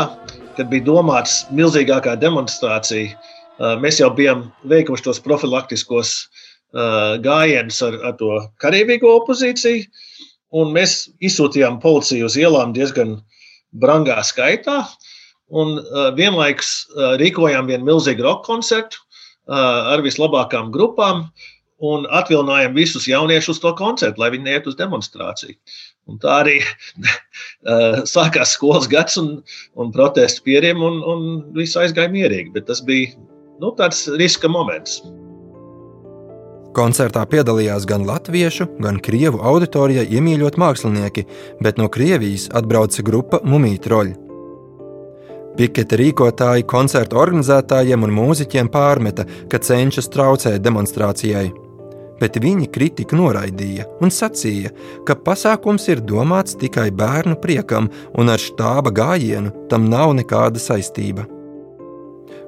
kad 0.55 0.69
bija 0.71 0.85
domāts 0.87 1.41
milzīgākā 1.51 2.15
demonstrācija 2.21 3.75
mēs 3.83 3.99
jau 3.99 4.07
bijām 4.15 4.45
veikuši 4.71 5.03
tos 5.03 5.19
profilaktiskos 5.23 6.13
gājienus 6.73 7.81
ar, 7.85 7.99
ar 8.09 8.17
to 8.17 8.39
karavīgo 8.63 9.11
opozīciju, 9.21 9.85
un 10.57 10.73
mēs 10.73 11.07
izsūtījām 11.21 11.79
policiju 11.83 12.27
uz 12.29 12.37
ielām 12.37 12.73
diezgan 12.73 13.17
brangā 13.73 14.19
skaitā. 14.25 14.83
Un 15.53 15.77
vienlaikus 16.17 16.87
rīkojām 17.21 17.67
vienu 17.69 17.85
milzīgu 17.91 18.25
roka 18.25 18.47
koncertu 18.47 19.01
ar 19.53 20.01
vislabākajām 20.01 20.71
grupām 20.73 21.27
un 21.83 22.05
atvilinājām 22.15 22.77
visus 22.77 23.07
jauniešus 23.09 23.57
uz 23.57 23.61
to 23.61 23.73
koncertu, 23.77 24.21
lai 24.21 24.31
viņi 24.33 24.47
neiet 24.47 24.69
uz 24.69 24.77
demonstrāciju. 24.79 25.57
Un 26.09 26.19
tā 26.23 26.39
arī 26.43 26.55
sākās 28.15 28.55
skolas 28.57 28.87
gads 28.91 29.19
un, 29.19 29.35
un 29.79 29.91
protestu 29.95 30.45
pieriem, 30.47 30.81
un, 30.83 31.01
un 31.03 31.27
viss 31.57 31.77
aizgāja 31.79 32.11
mierīgi. 32.13 32.53
Bet 32.55 32.69
tas 32.71 32.81
bija 32.87 33.13
nu, 33.59 33.73
tāds 33.77 34.07
riska 34.19 34.51
moments. 34.51 35.01
Koncertā 36.73 37.21
piedalījās 37.29 37.85
gan 37.85 38.01
latviešu, 38.07 38.65
gan 38.81 38.97
krievu 39.03 39.37
auditorijai 39.45 40.07
iemīļot 40.17 40.57
mākslinieki, 40.57 41.27
bet 41.61 41.77
no 41.77 41.85
Krievijas 41.93 42.47
atbrauca 42.49 43.05
grupa 43.05 43.39
Mumija 43.45 43.81
troļi. 43.85 44.15
Piketa 45.53 45.99
rīkotāji 46.01 46.65
koncertu 46.65 47.19
organizētājiem 47.21 48.07
un 48.07 48.15
mūziķiem 48.17 48.71
pārmeta, 48.73 49.27
ka 49.49 49.61
cenšas 49.61 50.09
traucēt 50.15 50.65
demonstrācijai. 50.65 51.51
bet 52.23 52.37
viņi 52.39 52.69
kritiku 52.71 53.17
noraidīja 53.19 53.87
un 54.03 54.11
sacīja, 54.13 54.71
ka 55.07 55.17
pasākums 55.27 55.89
ir 55.91 55.99
domāts 55.99 56.55
tikai 56.55 56.87
bērnu 56.95 57.35
priekam 57.43 57.89
un 58.15 58.31
ar 58.31 58.39
štāba 58.39 58.93
gājienu 58.95 59.51
tam 59.69 59.89
nav 59.91 60.13
nekāda 60.15 60.61
saistība. 60.61 61.27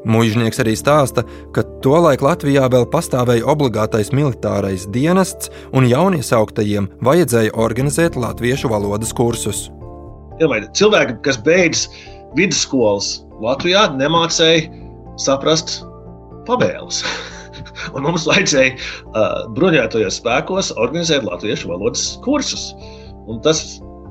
Mūžnieks 0.05 0.59
arī 0.61 0.75
stāsta, 0.77 1.23
ka 1.55 1.63
tolaik 1.81 2.21
Latvijā 2.21 2.67
vēl 2.69 2.85
pastāvēja 2.93 3.47
obligātais 3.49 4.11
militārais 4.13 4.85
dienests, 4.93 5.49
un 5.73 5.87
jauniesāktajiem 5.89 6.91
vajadzēja 7.05 7.55
organizēt 7.57 8.17
latviešu 8.19 8.69
valodas 8.69 9.13
kursus. 9.17 9.65
Cilvēki, 10.37 11.17
kas 11.25 11.39
beidz 11.41 11.87
vidusskolas 12.37 13.23
Latvijā, 13.41 13.87
nemācīja 13.97 14.69
saprast 15.21 15.79
pavēles. 16.45 17.01
Un 17.95 18.05
mums 18.05 18.27
vajadzēja 18.29 18.75
uh, 18.75 19.47
bruņotajos 19.57 20.19
spēkos 20.21 20.71
organizēt 20.77 21.25
latviešu 21.25 21.71
valodas 21.71 22.05
kursus. 22.25 22.69
Un 23.25 23.41
tas, 23.45 23.63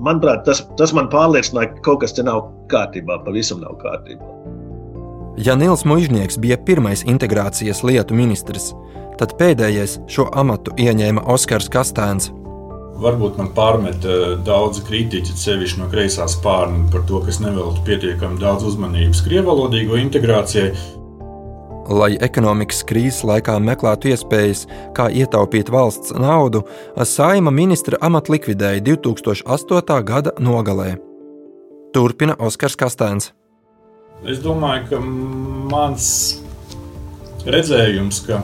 manuprāt, 0.03 0.43
tas, 0.49 0.65
tas 0.81 0.95
man 0.97 1.11
pārliecināja, 1.13 1.77
ka 1.77 1.87
kaut 1.91 2.03
kas 2.03 2.17
te 2.17 2.27
nav 2.27 2.49
kārtībā, 2.73 3.21
pavisam 3.29 3.63
nav 3.63 3.79
kārtībā. 3.85 4.54
Ja 5.37 5.57
Nils 5.59 5.85
Mužnieks 5.85 6.39
bija 6.39 6.57
pirmais 6.57 7.03
integrācijas 7.03 7.83
lietu 7.83 8.15
ministrs, 8.15 8.71
tad 9.19 9.35
pēdējais 9.39 9.99
šo 10.07 10.29
amatu 10.31 10.75
ieņēma 10.79 11.25
Oskars 11.35 11.67
Kastēns. 11.75 12.31
Varbūt 13.03 13.41
man 13.41 13.51
pārmet 13.57 14.07
uh, 14.07 14.37
daudz 14.47 14.79
kritiķi, 14.87 15.35
sevišķi 15.35 15.83
no 15.83 15.89
kreisā 15.91 16.29
spārna, 16.31 16.85
par 16.93 17.03
to, 17.09 17.19
ka 17.25 17.35
es 17.35 17.41
neveltu 17.43 17.83
pietiekami 17.89 18.39
daudz 18.39 18.69
uzmanības 18.71 19.25
krievalodīgo 19.27 19.99
integrācijai. 19.99 20.71
Lai 21.91 22.15
ekonomikas 22.23 22.85
krīzes 22.87 23.27
laikā 23.27 23.59
meklētu 23.61 24.15
iespējas, 24.15 24.65
kā 24.97 25.11
ietaupīt 25.11 25.69
valsts 25.75 26.15
naudu, 26.15 26.63
Saima 27.03 27.51
ministra 27.51 27.99
amatu 28.01 28.39
likvidēja 28.39 28.87
2008. 28.87 30.03
gada 30.07 30.39
nogalē. 30.39 30.95
Turpina 31.93 32.39
Oskars 32.39 32.79
Kastēns. 32.79 33.35
Es 34.25 34.39
domāju, 34.41 34.87
ka 34.89 34.99
mans 35.05 36.07
redzējums, 37.45 38.23
ka 38.25 38.41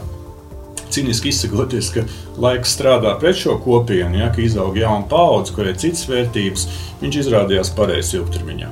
cīniski 0.93 1.31
izsakoties, 1.33 1.89
ka 1.95 2.05
laiks 2.41 2.75
strādā 2.77 3.15
pret 3.21 3.39
šo 3.41 3.57
kopienu, 3.65 4.19
ja, 4.21 4.29
ka 4.35 4.43
izaug 4.45 4.77
jauna 4.77 5.09
paudze, 5.09 5.55
kurai 5.57 5.73
ir 5.73 5.81
citas 5.81 6.05
vērtības, 6.11 6.67
viņš 7.01 7.19
izrādījās 7.23 7.73
pareizs 7.79 8.13
ilgtermiņā. 8.19 8.69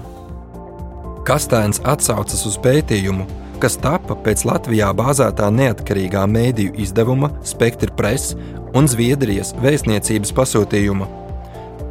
Kastēns 1.29 1.81
atsaucas 1.89 2.45
uz 2.49 2.61
pētījumu, 2.65 3.25
kas 3.63 3.81
tapa 3.81 4.17
pēc 4.25 4.45
Latvijā 4.49 4.93
bāzētā 4.97 5.49
neatkarīgā 5.53 6.29
mēdīju 6.29 6.77
izdevuma 6.85 7.33
Spektra 7.41 7.93
Press 7.97 8.37
un 8.77 8.89
Zviedrijas 8.89 9.55
vēstniecības 9.65 10.37
pasūtījuma. 10.37 11.09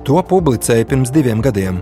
To 0.06 0.22
publicēja 0.30 0.86
pirms 0.88 1.10
diviem 1.14 1.42
gadiem. 1.42 1.82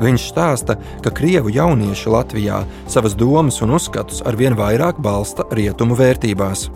Viņš 0.00 0.26
stāsta, 0.32 0.78
ka 1.04 1.12
krievu 1.12 1.52
jaunieši 1.52 2.08
Latvijā 2.08 2.62
savas 2.88 3.16
domas 3.18 3.60
un 3.60 3.74
uzskatus 3.76 4.22
arvien 4.24 4.56
vairāk 4.56 5.00
balsta 5.02 5.44
rietumu 5.52 5.98
vērtībās. 5.98 6.70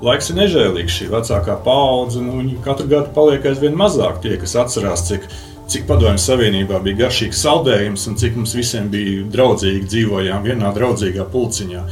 Laiks 0.00 0.30
ir 0.30 0.38
nežēlīgs. 0.38 0.96
Šī 0.96 1.08
vecākā 1.12 1.58
paudze 1.64 2.22
nu, 2.24 2.40
katru 2.64 2.86
gadu 2.88 3.10
paliek 3.16 3.44
aizvien 3.50 3.74
mazāk 3.76 4.22
tie, 4.22 4.36
kas 4.40 4.56
atcerās, 4.62 5.08
cik 5.10 5.26
cik 5.70 5.84
Padomju 5.86 6.18
Savienībā 6.18 6.80
bija 6.82 7.04
garšīgs 7.04 7.44
saldējums 7.44 8.08
un 8.10 8.16
cik 8.18 8.34
mums 8.34 8.56
visiem 8.58 8.88
bija 8.90 9.22
draudzīgi 9.30 9.84
dzīvojām 9.86 10.46
vienā 10.48 10.72
draudzīgā 10.74 11.28
pulciņā. 11.30 11.84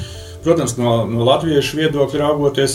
Protams, 0.43 0.75
no, 0.81 1.05
no 1.07 1.27
latviešu 1.29 1.79
viedokļa 1.79 2.25
raugoties, 2.25 2.75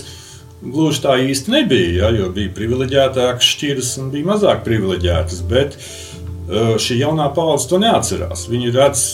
gluži 0.64 1.04
tā 1.04 1.18
īsti 1.26 1.52
nebija, 1.52 2.06
ja, 2.06 2.14
jo 2.16 2.30
bija 2.32 2.54
privileģētākas 2.56 3.52
šķiras 3.56 3.92
un 4.00 4.14
bija 4.16 4.30
mazāk 4.32 4.64
privileģētas. 4.64 5.44
Bet 5.50 5.76
uh, 5.76 6.13
šī 6.50 7.00
jaunā 7.02 7.30
paudze 7.36 7.70
to 7.72 7.80
neatcerās. 7.82 8.48
Viņi 8.52 8.74
redz 8.76 9.06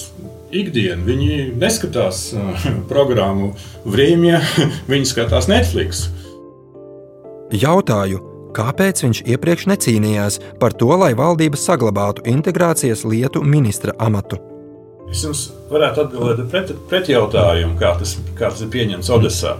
ikdienu, 0.49 1.05
viņi 1.05 1.35
neskatās 1.61 2.29
programmu 2.91 3.53
Vrīmija, 3.85 4.41
viņi 4.91 5.13
skatās 5.13 5.51
Netflix. 5.51 6.07
Jautāju, 7.49 8.29
Kāpēc 8.49 9.03
viņš 9.03 9.19
iepriekš 9.29 9.67
necīnījās 9.69 10.39
par 10.61 10.73
to, 10.73 10.89
lai 10.97 11.11
valdība 11.17 11.57
saglabātu 11.59 12.23
integrācijas 12.31 13.03
lietu 13.05 13.43
ministra 13.45 13.93
amatu? 14.01 14.39
Es 15.09 15.21
jums 15.25 15.43
varētu 15.69 16.05
atbildēt 16.05 16.49
pret, 16.49 16.73
pretjautājumu, 16.89 17.77
kā 17.77 17.93
tas, 17.99 18.15
kā 18.37 18.49
tas 18.49 18.63
ir 18.65 18.71
pieņemts 18.73 19.11
Odesā. 19.13 19.55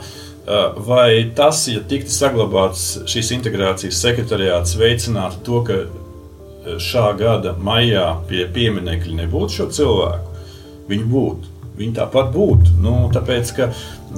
Uh, 0.50 0.74
vai 0.82 1.30
tas, 1.38 1.62
ja 1.70 1.84
tiktu 1.86 2.10
saglabāts 2.14 3.04
šīs 3.10 3.30
integrācijas 3.38 4.02
sekretariāts, 4.02 4.78
veicinātu 4.82 5.44
to, 5.46 5.62
ka 5.68 5.80
šā 6.82 7.12
gada 7.20 7.56
maijā 7.58 8.12
pie 8.30 8.46
pieminiekļa 8.54 9.24
nebūtu 9.24 9.60
šo 9.60 9.70
cilvēku? 9.80 10.44
Viņi 10.90 11.08
būtu. 11.10 11.56
Viņi 11.80 11.96
tāpat 11.96 12.34
būtu. 12.36 12.76
Nu, 12.84 12.96
tāpēc, 13.14 13.54
ka 13.56 13.70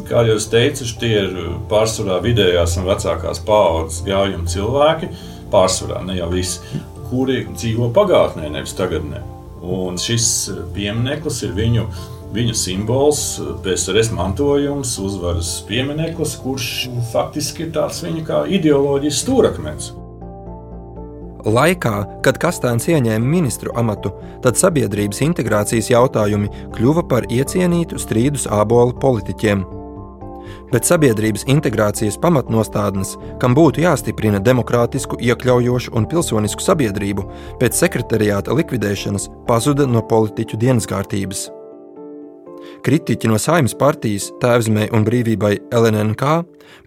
Kā 0.07 0.21
jau 0.23 0.37
es 0.39 0.47
teicu, 0.47 0.85
tie 1.01 1.11
ir 1.25 1.33
pārsvarā 1.71 2.21
vidējās 2.23 2.77
un 2.79 2.87
vecākās 2.87 3.41
paaudzes 3.43 4.05
gājuma 4.05 4.47
cilvēki, 4.47 5.09
pārsvarā 5.51 5.99
ne 6.07 6.15
jau 6.15 6.29
visi, 6.31 6.79
kuri 7.09 7.41
dzīvo 7.49 7.89
pagātnē, 7.95 8.47
nevis 8.53 8.75
tagadnē. 8.77 9.19
Un 9.61 9.99
šis 9.99 10.29
piemineklis 10.75 11.41
ir 11.43 11.51
viņu, 11.57 11.83
viņu 12.31 12.55
simbols, 12.55 13.25
PSRS 13.65 14.13
mantojums, 14.15 14.95
uzvaras 15.03 15.57
piemineklis, 15.67 16.37
kurš 16.39 16.71
faktiski 17.11 17.67
ir 17.67 17.75
tāds 17.75 17.99
viņa 18.05 18.45
ideoloģijas 18.61 19.25
stūrakmens. 19.25 19.91
Laikā, 21.45 21.95
kad 22.25 22.37
Kastāns 22.41 22.87
ieņēma 22.91 23.25
ministru 23.25 23.73
amatu, 23.77 24.13
tad 24.43 24.59
sabiedrības 24.61 25.23
integrācijas 25.25 25.91
jautājumi 25.93 26.49
kļuva 26.75 27.07
par 27.09 27.29
iecienītu 27.29 28.01
strīdus 28.01 28.49
ābolu 28.51 28.97
politiķiem 29.01 29.67
bet 30.71 30.87
sabiedrības 30.87 31.45
integrācijas 31.51 32.17
pamatnostādnes, 32.23 33.15
kam 33.43 33.55
būtu 33.57 33.83
jāstiprina 33.83 34.39
demokrātisku, 34.43 35.19
iekļaujošu 35.19 35.95
un 35.97 36.07
pilsonisku 36.11 36.63
sabiedrību, 36.63 37.27
pēc 37.61 37.81
sekretariāta 37.85 38.55
likvidēšanas 38.55 39.29
pazuda 39.49 39.87
no 39.87 40.03
politiķu 40.07 40.59
dienas 40.61 40.87
kārtības. 40.89 41.49
Kritiķi 42.85 43.29
no 43.31 43.39
Saimnes 43.41 43.75
partijas 43.77 44.29
Tēvzemē 44.41 44.89
un 44.95 45.05
brīvībai 45.07 45.53
LNK 45.73 46.37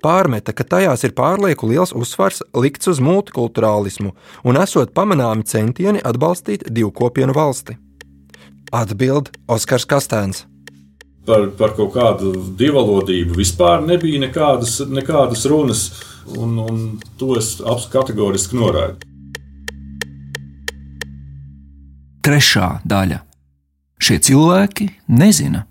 pārmeta, 0.04 0.52
ka 0.52 0.64
tajās 0.64 1.04
ir 1.06 1.14
pārlieku 1.16 1.68
liels 1.70 1.94
uzsvars 1.96 2.42
likts 2.56 2.90
uz 2.92 3.02
multikulturālismu 3.04 4.14
un 4.44 4.62
esot 4.62 4.94
pamanāmi 4.96 5.46
centieni 5.48 6.02
atbalstīt 6.04 6.66
divkopienu 6.70 7.36
valsti. 7.36 7.78
Atbild 8.74 9.30
Oskars 9.46 9.86
Kastēns 9.86 10.46
par, 11.26 11.48
par 11.58 11.74
kaut 11.76 11.94
kādu 11.94 12.32
divalodību 12.58 13.38
vispār 13.38 13.84
nebija 13.84 14.20
nekādas, 14.26 14.78
nekādas 14.88 15.44
runas, 15.50 15.84
un, 16.36 16.58
un 16.60 16.80
to 17.20 17.34
es 17.38 17.56
kategoriski 17.92 18.58
noraidu. 18.60 19.12
Trešā 22.24 22.78
daļa. 22.88 23.20
Šie 24.04 24.18
cilvēki 24.20 24.84
nezina. 25.08 25.62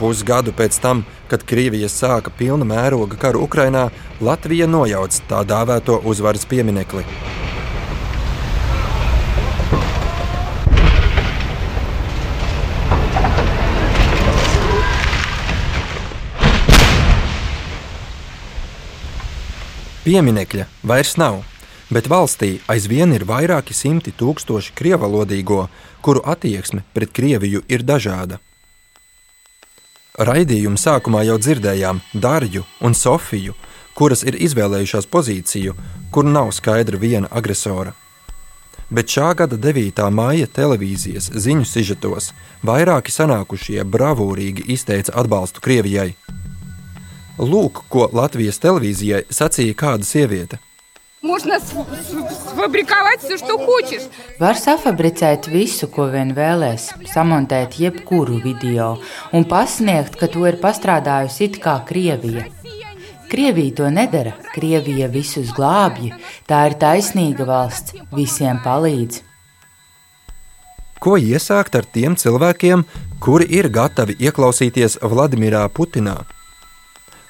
Pusgadu 0.00 0.50
pēc 0.58 0.80
tam, 0.82 1.04
kad 1.30 1.44
Krievija 1.46 1.86
sāka 1.86 2.32
pilna 2.34 2.66
mēroga 2.66 3.14
karu 3.14 3.44
Ukrajinā, 3.46 3.84
Latvija 4.18 4.66
nojauca 4.66 5.22
tā 5.30 5.44
dēvēto 5.52 6.00
uzvaras 6.10 6.48
pieminekli. 6.50 7.04
Pieminekļa 20.02 20.66
vairs 20.90 21.14
nav, 21.22 21.44
bet 21.90 22.08
valstī 22.10 22.58
aizvien 22.70 23.12
ir 23.14 23.26
vairāki 23.28 23.74
simti 23.74 24.12
tūkstoši 24.16 24.74
krievalodīgo, 24.78 25.66
kuru 26.00 26.22
attieksme 26.24 26.84
pret 26.94 27.12
Krieviju 27.12 27.62
ir 27.68 27.84
dažāda. 27.86 28.38
Raidījuma 30.20 30.78
sākumā 30.80 31.24
jau 31.24 31.38
dzirdējām 31.40 32.00
Dārju 32.12 32.64
un 32.84 32.94
Sofiju, 32.94 33.54
kuras 33.94 34.22
ir 34.26 34.36
izvēlējušās 34.36 35.08
pozīciju, 35.10 35.74
kur 36.12 36.26
nav 36.26 36.52
skaidra 36.56 36.98
viena 37.00 37.28
agresora. 37.30 37.94
Bet 38.90 39.06
šā 39.06 39.28
gada 39.38 39.54
9. 39.54 40.02
maija 40.10 40.48
televīzijas 40.50 41.30
ziņu 41.38 41.66
sižetos 41.68 42.32
vairāki 42.66 43.14
sanākušie 43.14 43.84
bravūrīgi 43.86 44.66
izteica 44.74 45.14
atbalstu 45.22 45.62
Krievijai. 45.62 46.16
Lūk, 47.38 47.84
ko 47.88 48.08
Latvijas 48.12 48.58
televīzijai 48.60 49.22
sacīja 49.30 49.78
kāda 49.78 50.04
sieviete. 50.04 50.58
Можно 51.25 51.59
сфабриковать 51.59 53.19
все, 53.19 53.37
что 53.37 53.57
хочешь. 53.57 54.03
Var 54.39 54.55
safabricēt 54.61 55.47
visu, 55.49 55.87
ko 55.89 56.05
vien 56.13 56.35
vēlēs, 56.37 56.91
samontēt 57.09 57.79
jebkuru 57.81 58.37
video 58.43 58.91
un 59.33 59.47
pasniegt, 59.49 60.19
ka 60.19 60.29
to 60.29 60.45
ir 60.45 60.59
pastrādājusi 60.61 61.47
it 61.47 61.57
kā 61.63 61.79
Krievija. 61.89 62.45
Krievija 63.31 63.73
to 63.79 63.89
nedara, 63.89 64.35
Krievija 64.53 65.09
visus 65.09 65.49
glābj, 65.49 66.13
tā 66.45 66.61
ir 66.69 66.77
taisnīga 66.77 67.49
valsts, 67.49 67.97
visiem 68.13 68.61
palīdz. 68.61 69.23
Ko 71.01 71.17
iesākt 71.17 71.73
ar 71.73 71.89
tiem 71.89 72.13
cilvēkiem, 72.13 72.85
kuri 73.19 73.49
ir 73.49 73.73
gatavi 73.73 74.13
ieklausīties 74.21 75.01
Vladimirā 75.01 75.65
Putinā? 75.73 76.19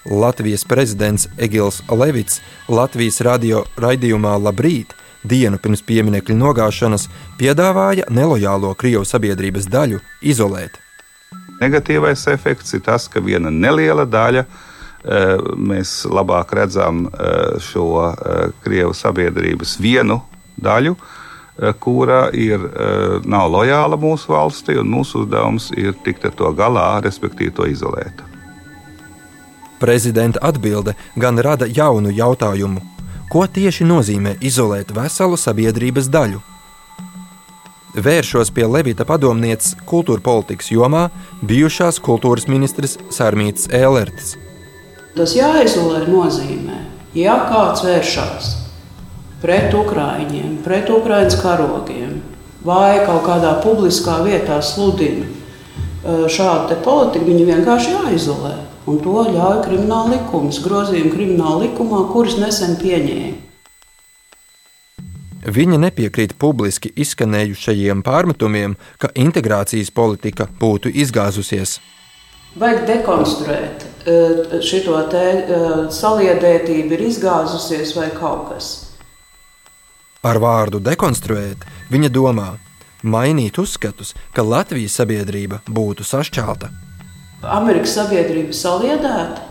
Latvijas 0.04 0.64
prezidents 0.64 1.28
Egils 1.38 1.82
Levits 1.90 2.40
Latvijas 2.68 3.20
radio 3.20 3.64
raidījumā 3.76 4.38
Labrīt 4.40 4.94
dienu 5.28 5.58
pirms 5.60 5.82
pieminiekļa 5.84 6.36
nogāšanas 6.40 7.08
piedāvāja 7.40 8.06
nelojālo 8.08 8.72
Krievu 8.80 9.04
sabiedrības 9.04 9.68
daļu 9.68 10.00
izolēt. 10.22 10.78
Negatīvais 11.60 12.24
efekts 12.32 12.72
ir 12.72 12.84
tas, 12.86 13.08
ka 13.12 13.20
viena 13.20 13.52
neliela 13.52 14.06
daļa 14.08 14.46
mēs 15.60 15.92
labāk 16.08 16.54
redzam 16.56 17.06
šo 17.60 18.14
Krievu 18.64 18.96
sabiedrības 18.96 19.76
vienu 19.80 20.22
daļu, 20.60 20.96
kura 21.84 22.22
ir, 22.32 22.64
nav 23.28 23.52
lojāla 23.52 24.00
mūsu 24.00 24.32
valstī, 24.32 24.80
un 24.80 24.88
mūsu 24.88 25.26
uzdevums 25.26 25.68
ir 25.76 25.92
tikt 26.04 26.24
ar 26.24 26.36
to 26.40 26.48
galā, 26.56 26.88
respektīvi 27.04 27.52
to 27.60 27.68
izolēt. 27.68 28.29
Prezidenta 29.80 30.38
atbilde 30.44 30.94
gan 31.16 31.38
rada 31.40 31.64
jaunu 31.66 32.12
jautājumu, 32.12 32.82
ko 33.32 33.46
tieši 33.48 33.86
nozīmē 33.88 34.36
izolēt 34.44 34.92
veselu 34.92 35.38
sabiedrības 35.40 36.10
daļu. 36.12 36.42
Vēršos 37.96 38.52
pie 38.54 38.68
Levita 38.70 39.06
padomnieces 39.08 39.74
kultūra 39.88 40.22
politikas 40.22 40.68
jomā, 40.70 41.08
bijušās 41.42 41.98
kultūras 42.04 42.46
ministres 42.46 42.98
Sārmītas 43.10 43.66
Ēlertes. 43.74 44.36
Tas 45.16 45.34
jāizolē 45.34 46.04
nozīmē, 46.06 46.76
ja 47.18 47.40
kāds 47.48 47.82
vēršas 47.82 48.52
pret 49.42 49.74
ukrāņiem, 49.74 50.60
pret 50.62 50.92
ukrāņu 50.92 51.40
karogiem, 51.42 52.16
vai 52.62 53.00
kaut 53.08 53.24
kādā 53.26 53.56
publiskā 53.64 54.20
vietā 54.22 54.60
sludina 54.62 55.26
šādu 56.04 56.78
politiku, 56.84 57.26
viņi 57.26 57.48
vienkārši 57.48 57.96
jāizolē. 57.96 58.54
Un 58.90 58.98
to 59.04 59.22
ļauj 59.30 59.60
krimināla 59.68 60.16
likums, 60.16 60.58
grozījumi 60.64 61.12
krimināla 61.14 61.66
likumā, 61.68 62.02
kurus 62.10 62.40
nesen 62.40 62.74
pieņēma. 62.80 63.46
Viņa 65.40 65.78
nepiekrīt 65.80 66.34
publiski 66.36 66.90
izskanējušajiem 67.00 68.02
pārmetumiem, 68.04 68.74
ka 69.00 69.08
integrācijas 69.16 69.88
politika 69.94 70.48
būtu 70.60 70.92
izgāzusies. 71.04 71.78
Vajag 72.60 72.82
dekonstruēt 72.88 73.86
šo 74.66 75.00
te 75.12 75.24
saliedētību, 75.96 76.96
ir 76.96 77.06
izgāzusies 77.06 77.94
vai 77.96 78.10
kaut 78.16 78.50
kas. 78.50 78.70
Ar 80.26 80.36
vārdu 80.42 80.82
dekonstruēt 80.84 81.64
viņa 81.88 82.12
domā 82.12 82.50
mainīt 83.02 83.56
uzskatus, 83.62 84.12
ka 84.36 84.44
Latvijas 84.44 84.98
sabiedrība 85.00 85.62
būtu 85.64 86.04
sašķelta. 86.04 86.89
Amerikas 87.40 87.94
sabiedrība 87.96 88.52
saliedēta, 88.52 89.46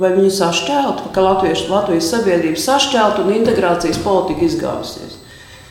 vai 0.00 0.12
viņi 0.14 0.30
sašķelta, 0.38 1.10
ka 1.12 1.24
Latviešu, 1.24 1.68
Latvijas 1.72 2.08
sabiedrība 2.14 2.60
sašķelta 2.62 3.24
un 3.24 3.34
integrācijas 3.36 4.00
politika 4.04 4.46
izgāzusies. 4.46 5.18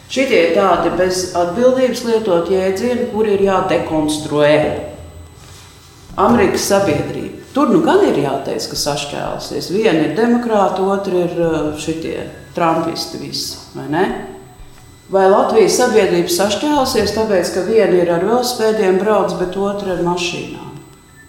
Šitie 0.08 0.38
ir 0.39 0.53
tādi 0.56 0.91
bez 0.95 1.32
atbildības 1.36 2.03
lietot 2.08 2.51
jēdzieni, 2.51 3.10
kuri 3.12 3.34
ir 3.36 3.47
jādekonstruē. 3.47 4.53
Amerikas 6.17 6.69
sabiedrība. 6.69 7.43
Tur 7.58 7.73
nu 7.73 7.82
gan 7.82 8.03
ir 8.06 8.19
jāteic, 8.21 8.69
ka 8.69 8.77
sašķēlusies. 8.77 9.71
Viena 9.73 10.06
ir 10.06 10.13
demokrāta, 10.17 10.86
otra 10.86 11.25
ir 11.25 11.34
uh, 11.41 11.58
šitie 11.82 12.27
trumpisti 12.56 13.19
visi, 13.21 13.58
vai 13.73 13.88
ne? 13.89 14.06
Vai 15.10 15.25
Latvijas 15.32 15.80
sabiedrība 15.82 16.30
sašķēlusies, 16.30 17.15
tāpēc, 17.17 17.51
ka 17.56 17.65
viena 17.65 17.97
ir 17.97 18.13
ar 18.13 18.25
velospēdiem 18.27 19.01
brauc, 19.01 19.34
bet 19.41 19.58
otra 19.58 19.97
ir 19.97 20.06
mašīnā? 20.06 20.66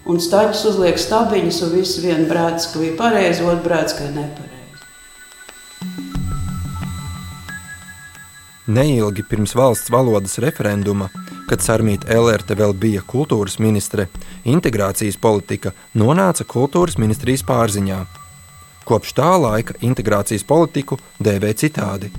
Un 0.07 0.21
staļus 0.23 0.63
uzliek 0.71 0.99
stabiņus, 0.99 1.63
un 1.65 1.75
viss 1.75 1.99
viena 2.03 2.27
brācis, 2.29 2.71
ka 2.71 2.79
bija 2.79 2.95
pareizi, 2.99 3.43
otrs 3.43 3.65
brācis, 3.65 3.97
ka 3.99 4.07
nepareizi. 4.13 4.49
Neilgi 8.69 9.23
pirms 9.25 9.55
valsts 9.57 9.89
valodas 9.89 10.37
referenduma, 10.37 11.07
kad 11.49 11.63
Sarmīta 11.65 12.05
Elerte 12.13 12.53
vēl 12.53 12.75
bija 12.77 13.01
kultūras 13.01 13.57
ministre, 13.57 14.05
integrācijas 14.45 15.17
politika 15.17 15.71
nonāca 15.97 16.45
kultūras 16.45 16.99
ministrijas 17.01 17.41
pārziņā. 17.47 18.03
Kopš 18.85 19.15
tā 19.17 19.31
laika 19.41 19.73
integrācijas 19.81 20.45
politiku 20.45 20.99
dēvē 21.17 21.55
citādi. 21.57 22.11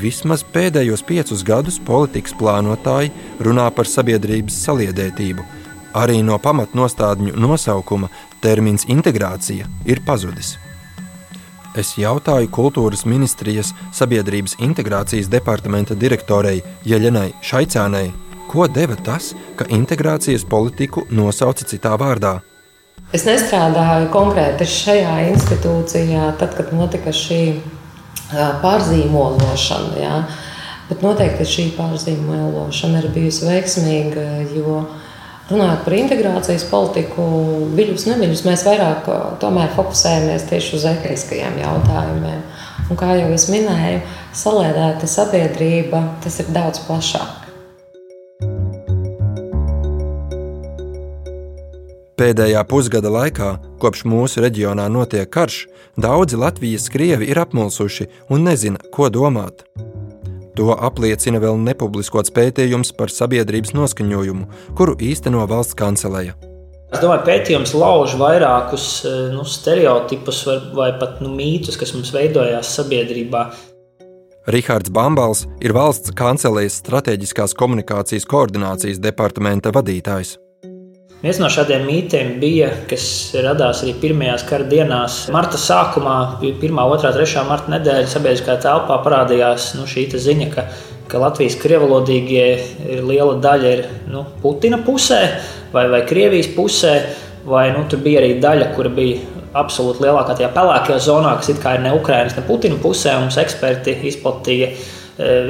Vismaz 0.00 0.40
pēdējos 0.54 1.04
piecus 1.04 1.44
gadus 1.44 1.76
politikas 1.84 2.32
plānotāji 2.40 3.12
runā 3.44 3.68
par 3.76 3.88
sabiedrības 3.88 4.56
saliedētību, 4.64 5.44
Arī 5.92 6.22
no 6.24 6.38
pamatnostādņu 6.40 7.34
nosaukuma 7.36 8.08
termins 8.40 8.86
integrācija 8.88 9.68
ir 9.84 10.00
pazudis. 10.06 10.56
Es 11.76 11.94
jautāju 11.96 12.50
kultūras 12.52 13.06
ministrijas 13.08 13.70
sabiedrības 13.96 14.58
integrācijas 14.60 15.28
departamenta 15.32 15.96
direktorei 15.96 16.62
Jeļenai 16.88 17.30
Šaicānai, 17.44 18.10
ko 18.48 18.66
deva 18.68 18.96
tas, 19.04 19.30
ka 19.56 19.68
integrācijas 19.72 20.44
politiku 20.48 21.06
nosauca 21.10 21.68
citā 21.68 21.94
vārdā. 22.00 22.38
Es 23.12 23.24
nestrādāju 23.28 24.08
konkrēti 24.12 24.68
šajā 24.68 25.14
institūcijā, 25.30 26.32
tad, 26.40 26.56
kad 26.56 26.72
notika 26.76 27.12
šī 27.12 27.42
pārzīmološana. 28.64 29.96
Jā. 30.00 30.18
Bet 30.88 31.04
noteikti 31.04 31.48
šī 31.48 31.70
pārzīmološana 31.76 33.00
ir 33.00 33.12
bijusi 33.16 33.48
veiksmīga, 33.48 34.26
jo 34.52 34.82
uh, 34.82 35.01
Runājot 35.50 35.82
par 35.84 35.94
integrācijas 35.98 36.64
politiku, 36.70 37.24
viļus, 37.74 38.06
neviļus, 38.08 38.44
mēs 38.46 38.62
vairāk 38.66 39.08
tomēr 39.42 39.72
fokusējamies 39.74 40.46
tieši 40.48 40.76
uz 40.78 40.86
etniskajiem 40.92 41.58
jautājumiem. 41.64 42.42
Un, 42.88 42.98
kā 42.98 43.16
jau 43.18 43.28
es 43.34 43.48
minēju, 43.50 44.02
saliedēta 44.36 45.10
sabiedrība 45.10 46.04
tas 46.22 46.38
ir 46.42 46.52
daudz 46.54 46.84
plašāk. 46.86 47.42
Pēdējā 52.22 52.60
pusgada 52.70 53.10
laikā, 53.10 53.56
kopš 53.82 54.04
mūsu 54.06 54.44
reģionā 54.44 54.84
notiek 54.92 55.26
karš, 55.26 55.64
daudzi 55.98 56.38
Latvijas 56.38 56.86
krievi 56.92 57.32
ir 57.32 57.40
apmulsuši 57.42 58.06
un 58.30 58.46
nezina, 58.46 58.78
ko 58.94 59.10
domāt. 59.10 59.66
To 60.58 60.74
apliecina 60.76 61.40
vēl 61.40 61.56
nepubliskots 61.64 62.32
pētījums 62.34 62.92
par 62.96 63.12
sabiedrības 63.12 63.72
noskaņojumu, 63.76 64.48
kuru 64.76 64.96
īsteno 65.00 65.46
valsts 65.48 65.78
kanceleja. 65.78 66.36
Es 66.92 67.00
domāju, 67.00 67.24
pētījums 67.24 67.72
lauž 67.72 68.18
vairākus 68.20 68.86
eh, 69.08 69.18
nu, 69.32 69.46
stereotipus 69.48 70.42
vai, 70.44 70.58
vai 70.76 70.90
pat 71.00 71.22
nu, 71.24 71.32
mītus, 71.32 71.78
kas 71.80 71.94
mums 71.96 72.12
veidojās 72.12 72.74
sabiedrībā. 72.76 73.46
Rihards 74.52 74.90
Bambals 74.92 75.46
ir 75.62 75.72
valsts 75.72 76.12
kancelejas 76.18 76.80
strateģiskās 76.82 77.54
komunikācijas 77.56 78.28
koordinācijas 78.28 79.00
departamenta 79.00 79.72
vadītājs. 79.72 80.34
Viens 81.22 81.38
no 81.38 81.46
šādiem 81.46 81.84
mītiem 81.86 82.32
bija, 82.42 82.72
kas 82.90 83.04
radās 83.44 83.84
arī 83.84 83.92
pirmajās 84.02 84.42
kara 84.48 84.64
dienās. 84.66 85.20
Marta 85.30 85.60
sākumā, 85.60 86.16
1, 86.42 86.56
2, 86.74 87.12
3 87.14 87.44
marta 87.46 87.70
nedēļa 87.70 88.08
sabiedriskā 88.10 88.56
telpā 88.64 88.96
parādījās 89.04 89.68
nu, 89.78 89.86
šī 89.86 90.08
ziņa, 90.18 90.48
ka, 90.50 90.64
ka 91.06 91.20
Latvijas 91.22 91.54
krievalodīgie 91.62 92.48
ir 92.96 93.04
liela 93.06 93.36
daļa 93.38 93.70
ir 93.76 93.84
nu, 94.10 94.24
Putina 94.42 94.82
pusē 94.82 95.20
vai, 95.70 95.86
vai 95.94 96.02
Krievijas 96.10 96.50
pusē. 96.56 96.96
Vai 97.46 97.68
nu, 97.74 97.80
tur 97.90 97.98
bija 98.02 98.20
arī 98.20 98.36
daļa, 98.42 98.68
kur 98.74 98.86
bija 98.94 99.22
absolūti 99.58 100.04
lielākā 100.04 100.36
tajā 100.38 100.50
pelēkajā 100.54 100.98
zonā, 101.06 101.32
kas 101.38 101.50
ir 101.50 101.62
ne 101.82 101.94
Ukraiņas, 101.98 102.36
ne 102.38 102.44
Putina 102.46 102.82
pusē. 102.82 103.14
Mums 103.18 103.38
eksperti 103.38 103.96
izplatīja 104.10 104.68
e, 104.70 104.76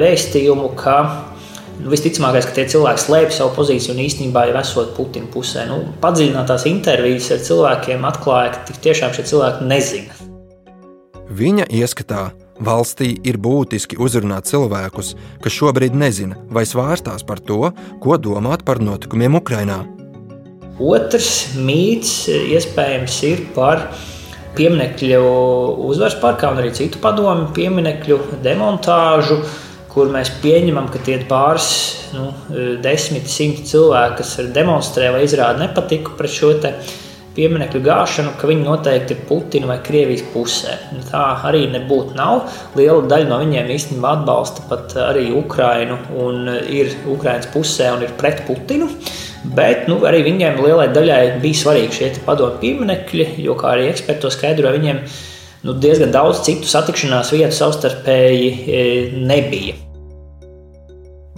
vēstījumu, 0.01 0.71
ka 0.77 0.95
Nu, 1.81 1.89
visticamākais, 1.91 2.45
ka 2.47 2.55
tie 2.57 2.67
cilvēki 2.69 3.01
slēpj 3.01 3.35
savu 3.37 3.55
pozīciju 3.57 3.95
un 3.95 4.03
īstenībā 4.03 4.45
jau 4.49 4.59
esot 4.59 4.93
Putina 4.97 5.27
pusē. 5.33 5.65
Nu, 5.69 5.79
padziļinātās 6.03 6.67
intervijas 6.69 7.31
ar 7.33 7.41
cilvēkiem 7.47 8.05
atklāja, 8.07 8.53
ka 8.67 8.77
tiešām 8.85 9.15
šie 9.15 9.25
cilvēki 9.31 9.67
nezina. 9.71 10.19
Viņa 11.33 11.65
ieskatā 11.73 12.27
valstī 12.61 13.15
ir 13.25 13.39
būtiski 13.41 13.97
uzrunāt 13.97 14.47
cilvēkus, 14.51 15.15
kas 15.41 15.57
šobrīd 15.57 15.95
nezina 15.97 16.37
vai 16.53 16.65
svārstās 16.69 17.25
par 17.25 17.41
to, 17.41 17.71
ko 18.03 18.17
domāt 18.21 18.65
par 18.67 18.81
notikumiem 18.83 19.39
Ukrajinā. 19.41 19.81
Otrs 20.81 21.55
mīts 21.57 22.27
iespējams 22.29 23.17
ir 23.29 23.43
par 23.57 23.87
pieminekļu 24.57 25.19
uzvaras 25.89 26.15
parkā 26.21 26.51
un 26.53 26.61
arī 26.61 26.71
citu 26.77 27.01
padomu 27.01 27.49
pieminekļu 27.55 28.19
demontāžu, 28.45 29.41
kur 29.93 30.09
mēs 30.13 30.31
pieņemam, 30.41 30.89
ka 30.89 31.01
tie 31.05 31.19
ir 31.19 31.27
pāris 31.29 31.69
nu, 32.15 32.31
desmit, 32.83 33.29
simti 33.29 33.65
cilvēki, 33.69 34.19
kas 34.21 34.35
demonstrē 34.55 35.13
vai 35.13 35.23
izrāda 35.27 35.61
nepatiku 35.61 36.17
pret 36.17 36.33
šo 36.33 36.53
pieminiektu 37.33 37.81
gāšanu, 37.83 38.35
ka 38.37 38.49
viņi 38.49 38.65
noteikti 38.65 39.15
ir 39.15 39.23
Putina 39.29 39.69
vai 39.69 39.79
Krievijas 39.85 40.21
pusē. 40.33 40.75
Tā 41.09 41.23
arī 41.49 41.65
nebūtu. 41.73 42.13
Nav. 42.17 42.43
Liela 42.77 43.01
daļa 43.09 43.29
no 43.31 43.39
viņiem 43.41 43.71
īstenībā 43.73 44.11
atbalsta 44.19 44.65
pat 44.69 44.93
arī 45.09 45.31
Ukrainu 45.33 45.97
un 46.21 46.49
ir 46.53 46.93
Ukraiņas 47.09 47.49
pusē 47.53 47.89
un 47.95 48.05
ir 48.05 48.13
pret 48.19 48.43
Putinu. 48.47 48.89
Bet 49.43 49.89
nu, 49.91 49.97
arī 50.07 50.21
viņiem 50.23 50.61
lielai 50.63 50.87
daļai 50.95 51.39
bija 51.43 51.63
svarīgi 51.65 51.97
šie 51.97 52.11
padomu 52.23 52.61
pieminekļi, 52.61 53.25
jo, 53.43 53.57
kā 53.59 53.73
arī 53.73 53.89
eksperti 53.91 54.23
to 54.23 54.31
skaidroja, 54.31 54.77
viņiem 54.77 55.01
nu, 55.63 55.73
diezgan 55.73 56.11
daudz 56.13 56.43
citu 56.45 56.69
satikšanās 56.69 57.31
vietu 57.35 57.55
savstarpēji 57.57 58.51
e, 58.51 58.83
nebija. 59.23 59.79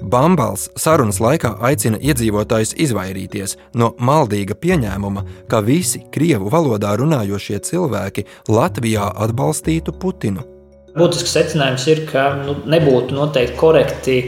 Bambals 0.06 0.68
sarunas 0.78 1.18
laikā 1.24 1.56
aicina 1.66 1.98
iedzīvotājus 1.98 2.76
izvairīties 2.86 3.56
no 3.80 3.94
maldīga 3.98 4.58
pieņēmuma, 4.62 5.24
ka 5.50 5.64
visi 5.66 6.04
krievu 6.14 6.52
valodā 6.54 6.94
runājošie 7.00 7.62
cilvēki 7.66 8.26
Latvijā 8.52 9.08
atbalstītu 9.26 9.96
Putinu. 10.02 10.46
Būtisks 10.96 11.34
secinājums 11.36 11.88
ir, 11.92 12.06
ka 12.12 12.28
nu, 12.44 12.60
nebūtu 12.70 13.18
noteikti 13.18 13.58
korekti 13.60 14.20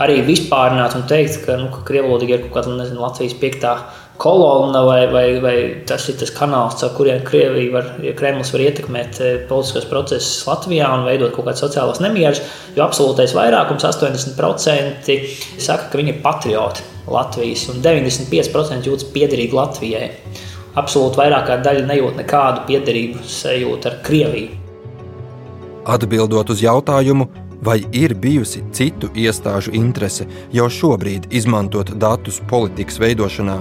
arī 0.00 0.20
vispārināt 0.24 0.94
un 0.96 1.04
teikt, 1.10 1.42
ka, 1.44 1.58
nu, 1.60 1.72
ka 1.72 1.82
krievu 1.88 2.12
valoda 2.12 2.30
ir 2.30 2.46
kaut 2.46 2.54
kāda 2.60 2.76
nezinu, 2.78 3.02
Latvijas 3.02 3.36
piektā 3.40 3.74
kolonna 4.16 4.82
vai, 4.86 5.06
vai, 5.12 5.26
vai 5.40 5.56
tas 5.88 6.08
ir 6.10 6.16
tas 6.20 6.32
kanāls, 6.34 6.78
caur 6.80 6.92
kuriem 6.96 7.22
Krievija 7.26 7.72
var, 7.74 7.92
ja 8.04 8.14
Kremlis 8.16 8.52
var 8.54 8.64
ietekmēt 8.66 9.20
eh, 9.20 9.38
politiskos 9.48 9.88
procesus 9.90 10.42
Latvijā 10.48 10.88
un 10.96 11.06
veidot 11.08 11.34
kaut 11.34 11.48
kādas 11.48 11.62
sociālas 11.64 12.02
nemieras. 12.04 12.42
Jo 12.76 12.86
absolūtais 12.86 13.34
vairākums, 13.36 13.86
80%, 13.86 15.16
saka, 15.62 15.90
ka 15.92 16.00
viņi 16.00 16.14
ir 16.14 16.20
patrioti 16.24 16.84
Latvijas, 17.12 17.66
un 17.72 17.80
95% 17.84 18.90
jūtas 18.90 19.08
piederīgi 19.14 19.56
Latvijai. 19.56 20.10
Absolūti 20.76 21.20
vairākā 21.22 21.60
daļa 21.64 21.86
nejūt 21.88 22.20
nekādu 22.20 22.66
piederību 22.68 23.24
sajūtu 23.24 23.90
ar 23.90 23.98
Krieviju. 24.04 24.62
Atbildot 25.86 26.50
uz 26.50 26.60
jautājumu, 26.64 27.28
vai 27.62 27.78
ir 27.92 28.14
bijusi 28.18 28.64
citu 28.74 29.08
iestāžu 29.14 29.72
interese 29.78 30.26
jau 30.52 30.66
šobrīd 30.70 31.30
izmantot 31.34 31.94
datus 31.96 32.40
politikas 32.50 33.00
veidošanā, 33.00 33.56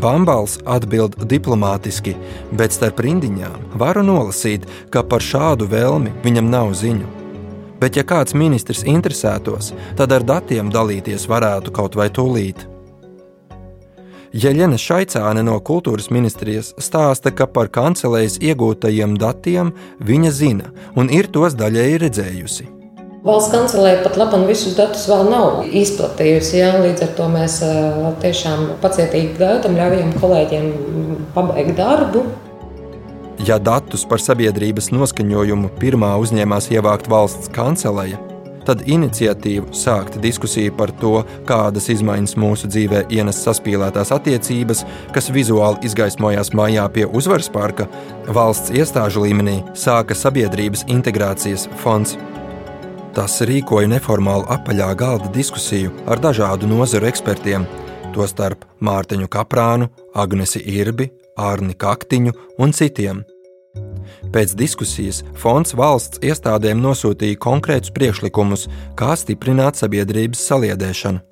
Bambals 0.00 0.58
atbild 0.66 1.14
diplomātiski, 1.30 2.16
bet 2.58 2.74
starp 2.74 2.98
rindiņām 3.04 3.76
varu 3.78 4.02
nolasīt, 4.06 4.66
ka 4.90 5.04
par 5.06 5.22
šādu 5.22 5.68
vēlmi 5.70 6.14
viņam 6.24 6.50
nav 6.50 6.74
ziņu. 6.74 7.10
Bet, 7.78 7.98
ja 7.98 8.04
kāds 8.06 8.34
ministrs 8.34 8.84
interesētos, 8.88 9.72
tad 9.98 10.12
ar 10.14 10.24
datiem 10.26 10.70
dalīties 10.72 11.28
varētu 11.30 11.74
kaut 11.74 11.98
vai 11.98 12.08
tūlīt. 12.10 12.66
Jeļena 14.34 14.78
Šaicāne 14.80 15.44
no 15.46 15.60
kultūras 15.62 16.08
ministrijas 16.10 16.72
stāsta, 16.82 17.30
ka 17.30 17.46
par 17.46 17.70
kancelējas 17.70 18.40
iegūtajiem 18.42 19.14
datiem 19.20 19.70
viņa 20.02 20.32
zina 20.34 20.72
un 20.98 21.12
ir 21.12 21.30
tos 21.30 21.54
daļēji 21.54 22.00
redzējusi. 22.02 22.73
Valsts 23.24 23.54
kancelē 23.54 24.02
pat 24.04 24.18
labi 24.20 24.42
visus 24.50 24.74
datus 24.76 25.06
vēl 25.08 25.30
nav 25.32 25.62
izplatījusi. 25.64 26.58
Jā, 26.58 26.74
līdz 26.82 27.06
ar 27.06 27.12
to 27.16 27.28
mēs 27.32 27.54
tiešām 28.20 28.66
pacietīgi 28.82 29.38
gaidām, 29.38 29.78
ļaujam 29.78 30.10
kolēģiem 30.20 30.66
pabeigt 31.32 31.72
darbu. 31.78 32.26
Ja 33.48 33.56
datus 33.56 34.04
par 34.08 34.20
sabiedrības 34.20 34.90
noskaņojumu 34.92 35.72
pirmā 35.80 36.12
uzņēmās 36.20 36.68
ievākt 36.76 37.08
valsts 37.08 37.48
kanceleja, 37.56 38.20
tad 38.68 38.84
iniciatīvu 38.84 39.72
sākt 39.72 40.20
diskusiju 40.20 40.76
par 40.76 40.92
to, 41.00 41.14
kādas 41.48 41.88
izmaiņas 41.96 42.36
mūsu 42.44 42.68
dzīvē 42.68 43.06
ienes 43.08 43.40
saspīlētās 43.48 44.12
attiecības, 44.18 44.84
kas 45.16 45.32
vizuāli 45.32 45.88
izgaismojās 45.88 46.52
mājā 46.52 46.84
pie 46.92 47.08
uzvaras 47.08 47.48
parka, 47.48 47.88
valsts 48.28 48.76
iestāžu 48.76 49.24
līmenī 49.24 49.62
sāka 49.72 50.12
Sabiedrības 50.12 50.84
integrācijas 50.92 51.70
fonds. 51.80 52.18
Tas 53.14 53.36
rīkoja 53.46 53.86
neformālu 53.92 54.48
apaļā 54.50 54.88
galda 54.98 55.28
diskusiju 55.34 55.92
ar 56.10 56.18
dažādu 56.18 56.66
nozaru 56.66 57.06
ekspertiem, 57.06 57.62
tostarp 58.14 58.64
Mārtiņu 58.82 59.28
Kaprānu, 59.30 59.86
Agnesi 60.18 60.58
Irbi, 60.58 61.12
Ārni 61.38 61.76
Kaktiņu 61.78 62.34
un 62.58 62.74
citiem. 62.74 63.22
Pēc 64.34 64.56
diskusijas 64.58 65.22
fonds 65.38 65.76
valsts 65.78 66.18
iestādēm 66.26 66.82
nosūtīja 66.82 67.38
konkrētus 67.38 67.94
priekšlikumus, 67.94 68.66
kā 68.98 69.14
stiprināt 69.18 69.78
sabiedrības 69.78 70.42
saliedēšanu. 70.50 71.22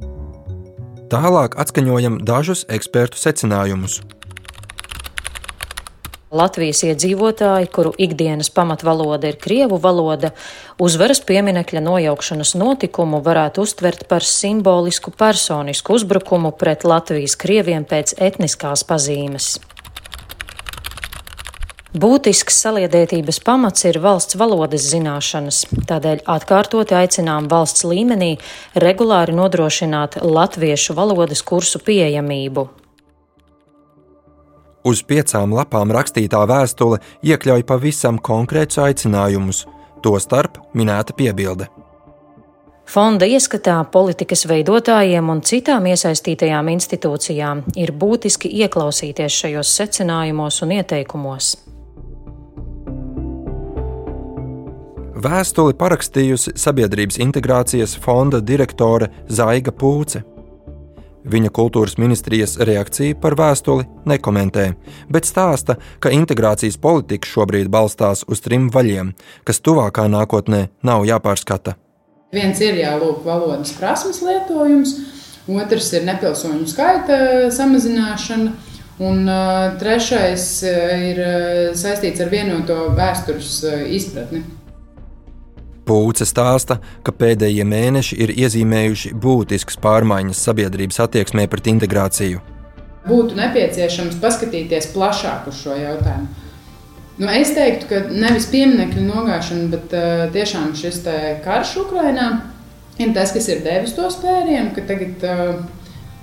Tālāk 1.11 1.59
atskaņojam 1.61 2.23
dažus 2.23 2.63
ekspertu 2.71 3.19
secinājumus. 3.19 3.99
Latvijas 6.33 6.79
iedzīvotāji, 6.87 7.67
kuru 7.69 7.91
ikdienas 8.01 8.49
pamatvaloda 8.57 9.29
ir 9.29 9.37
krievu 9.37 9.77
valoda, 9.77 10.31
uzvaras 10.81 11.21
pieminekļa 11.29 11.83
nojaukšanas 11.85 12.55
notikumu 12.57 13.21
varētu 13.27 13.67
uztvert 13.67 14.07
par 14.09 14.25
simbolisku 14.25 15.13
personisku 15.13 15.99
uzbrukumu 15.99 16.55
pret 16.57 16.89
Latvijas 16.89 17.37
krieviem 17.37 17.85
pēc 17.85 18.17
etniskās 18.17 18.87
pazīmes. 18.89 19.59
Būtisks 21.93 22.63
saliedētības 22.65 23.43
pamats 23.45 23.85
ir 23.85 24.01
valsts 24.01 24.41
valodas 24.41 24.89
zināšanas, 24.89 25.67
tādēļ 25.85 26.25
atkārtoti 26.33 26.97
aicinām 26.97 27.53
valsts 27.53 27.85
līmenī 27.85 28.39
regulāri 28.81 29.37
nodrošināt 29.37 30.23
latviešu 30.25 30.97
valodas 30.97 31.45
kursu 31.45 31.85
pieejamību, 31.85 32.71
Uz 34.85 35.03
piecām 35.07 35.55
lapām 35.55 35.93
rakstītā 35.95 36.43
vēstule 36.51 36.99
iekļauj 37.23 37.63
pavisam 37.69 38.19
konkrētus 38.19 38.81
aicinājumus, 38.83 39.65
tostarp 40.03 40.59
minēta 40.75 41.15
piebilde. 41.15 41.69
Fonda 42.93 43.25
ieskatā 43.25 43.77
politikas 43.95 44.43
veidotājiem 44.51 45.29
un 45.33 45.41
citām 45.47 45.87
iesaistītajām 45.89 46.69
institūcijām 46.75 47.63
ir 47.79 47.93
būtiski 47.97 48.51
ieklausīties 48.65 49.39
šajos 49.45 49.71
secinājumos 49.79 50.59
un 50.67 50.75
ieteikumos. 50.77 51.55
Vēstuli 55.23 55.77
parakstījusi 55.79 56.57
Sabiedrības 56.59 57.21
integrācijas 57.23 57.95
fonda 58.03 58.43
direktore 58.43 59.13
Zaiga 59.31 59.71
Pūce. 59.71 60.25
Viņa 61.23 61.53
kultūras 61.55 61.95
ministrijas 62.03 62.57
reakciju 62.59 63.15
par 63.23 63.37
vēstuli 63.39 63.87
nekomentē, 64.11 64.73
bet 65.13 65.29
stāsta, 65.29 65.77
ka 66.03 66.11
integrācijas 66.11 66.81
politika 66.83 67.29
šobrīd 67.31 67.71
balstās 67.71 68.25
uz 68.27 68.43
trim 68.43 68.67
vaļiem, 68.75 69.13
kas 69.47 69.63
tuvākā 69.63 70.09
nākotnē 70.11 70.65
nav 70.83 71.07
jāpārskata. 71.07 71.77
Viens 72.35 72.59
ir 72.65 72.81
jau 72.81 72.97
lūk, 72.99 73.21
valodas 73.29 73.75
prasmes 73.79 74.19
lietojums, 74.25 74.97
otrs 75.47 75.93
ir 75.95 76.09
nepilsoņu 76.09 76.67
skaita 76.71 77.21
samazināšana, 77.55 78.57
un 79.03 79.23
uh, 79.29 79.77
trešais 79.79 80.49
ir 80.65 81.23
saistīts 81.79 82.25
ar 82.25 82.33
vienoto 82.33 82.89
vēstures 82.99 83.61
izpratni. 83.95 84.43
Pūce 85.89 86.27
stāsta, 86.29 86.79
ka 87.03 87.15
pēdējie 87.17 87.65
mēneši 87.67 88.19
ir 88.23 88.33
iezīmējuši 88.45 89.11
būtiskas 89.19 89.81
pārmaiņas 89.83 90.45
sabiedrības 90.47 91.01
attieksmē 91.03 91.49
pret 91.51 91.71
integrāciju. 91.73 92.43
Būtu 93.03 93.35
nepieciešams 93.35 94.21
paskatīties 94.23 94.93
plašāk 94.95 95.49
uz 95.51 95.59
šo 95.59 95.75
jautājumu. 95.75 96.31
Nu, 97.19 97.29
es 97.29 97.51
teiktu, 97.53 97.89
ka 97.91 97.99
nevis 98.09 98.47
pieminiektu 98.53 99.03
nogāšana, 99.05 99.69
bet 99.75 99.93
uh, 99.97 100.23
tiešām 100.33 100.71
šis 100.79 101.03
karš 101.45 101.75
Ukrajinā 101.83 102.29
ir 103.03 103.13
tas, 103.17 103.35
kas 103.35 103.51
ir 103.53 103.61
devis 103.67 103.93
to 103.99 104.07
spērienu, 104.11 104.71
ka 104.77 104.87
tagad 104.89 105.27
uh, 105.27 105.59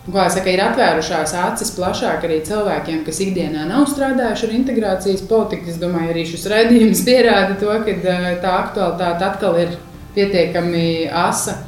Kā 0.09 0.25
saka, 0.33 0.49
ir 0.49 0.61
atvērušās 0.63 1.35
acis 1.37 1.69
plašāk 1.75 2.23
arī 2.25 2.39
cilvēkiem, 2.47 3.03
kas 3.05 3.19
ikdienā 3.21 3.67
nav 3.69 3.85
strādājuši 3.91 4.47
ar 4.47 4.53
integrācijas 4.57 5.21
politiku. 5.29 5.69
Es 5.69 5.77
domāju, 5.81 6.13
arī 6.15 6.23
šis 6.25 6.47
raidījums 6.49 7.03
pierāda 7.05 7.57
to, 7.61 7.69
ka 7.85 7.95
tā 8.41 8.53
aktualitāte 8.55 9.27
atkal 9.27 9.59
ir 9.61 9.75
pietiekami 10.15 11.09
asa. 11.13 11.59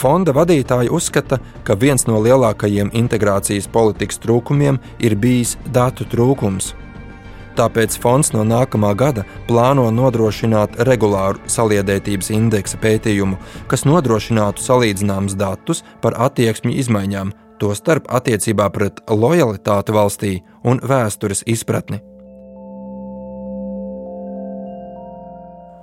Fonda 0.00 0.32
vadītāji 0.34 0.90
uzskata, 0.96 1.38
ka 1.62 1.76
viens 1.78 2.06
no 2.08 2.18
lielākajiem 2.24 2.90
integrācijas 2.96 3.68
politikas 3.70 4.18
trūkumiem 4.22 4.80
ir 4.98 5.18
bijis 5.20 5.58
datu 5.70 6.08
trūkums. 6.08 6.72
Tāpēc 7.60 7.98
fonds 8.00 8.30
no 8.32 8.40
nākamā 8.40 8.94
gada 8.96 9.26
plāno 9.44 9.90
nodrošināt 9.92 10.78
regulāru 10.88 11.42
saliedētības 11.44 12.30
indeksa 12.32 12.78
pētījumu, 12.80 13.36
kas 13.68 13.84
nodrošinātu 13.84 14.64
salīdzināmus 14.64 15.34
datus 15.36 15.82
par 16.00 16.16
attieksmju 16.24 16.72
izmaiņām, 16.80 17.34
tostarp 17.60 18.08
attiecībā 18.08 18.70
pret 18.72 19.02
lojalitāti 19.12 19.92
valstī 19.92 20.30
un 20.64 20.80
vēstures 20.80 21.44
izpratni. 21.44 22.00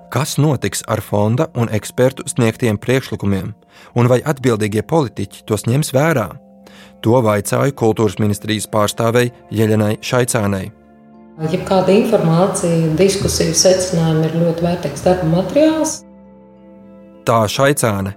Kas 0.09 0.39
notiks 0.41 0.81
ar 0.89 1.03
fonda 1.05 1.51
un 1.53 1.69
ekspertu 1.69 2.25
sniegtiem 2.31 2.81
priekšlikumiem, 2.81 3.53
un 3.93 4.09
vai 4.09 4.23
atbildīgie 4.25 4.81
politiķi 4.81 5.45
tos 5.45 5.67
ņems 5.69 5.93
vērā? 5.93 6.25
To 7.05 7.21
vaicāju 7.21 7.77
kultūras 7.77 8.17
ministrijas 8.17 8.65
pārstāvei 8.73 9.29
Jeļenai 9.53 9.99
Šaicānei. 10.01 10.76
Jebkāda 11.37 11.93
informācija, 11.93 12.95
diskusija, 12.97 13.53
secinājumi 13.53 14.25
ir 14.25 14.35
ļoti 14.41 14.65
vērtīgs 14.65 15.05
darba 15.05 15.27
materiāls. 15.29 15.99
Tā 17.27 17.43
Šaicāne 17.51 18.15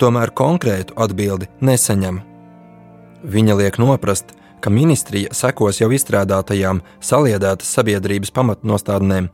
tomēr 0.00 0.32
konkrētu 0.32 0.96
atbildi 0.96 1.50
nesaņem. 1.60 2.22
Viņa 3.24 3.60
liek 3.60 3.78
noprast, 3.82 4.32
ka 4.64 4.72
ministrija 4.72 5.36
sekos 5.36 5.80
jau 5.82 5.90
izstrādātajām 5.92 6.80
saliedētas 7.04 7.72
sabiedrības 7.76 8.32
pamatnostādnēm 8.32 9.28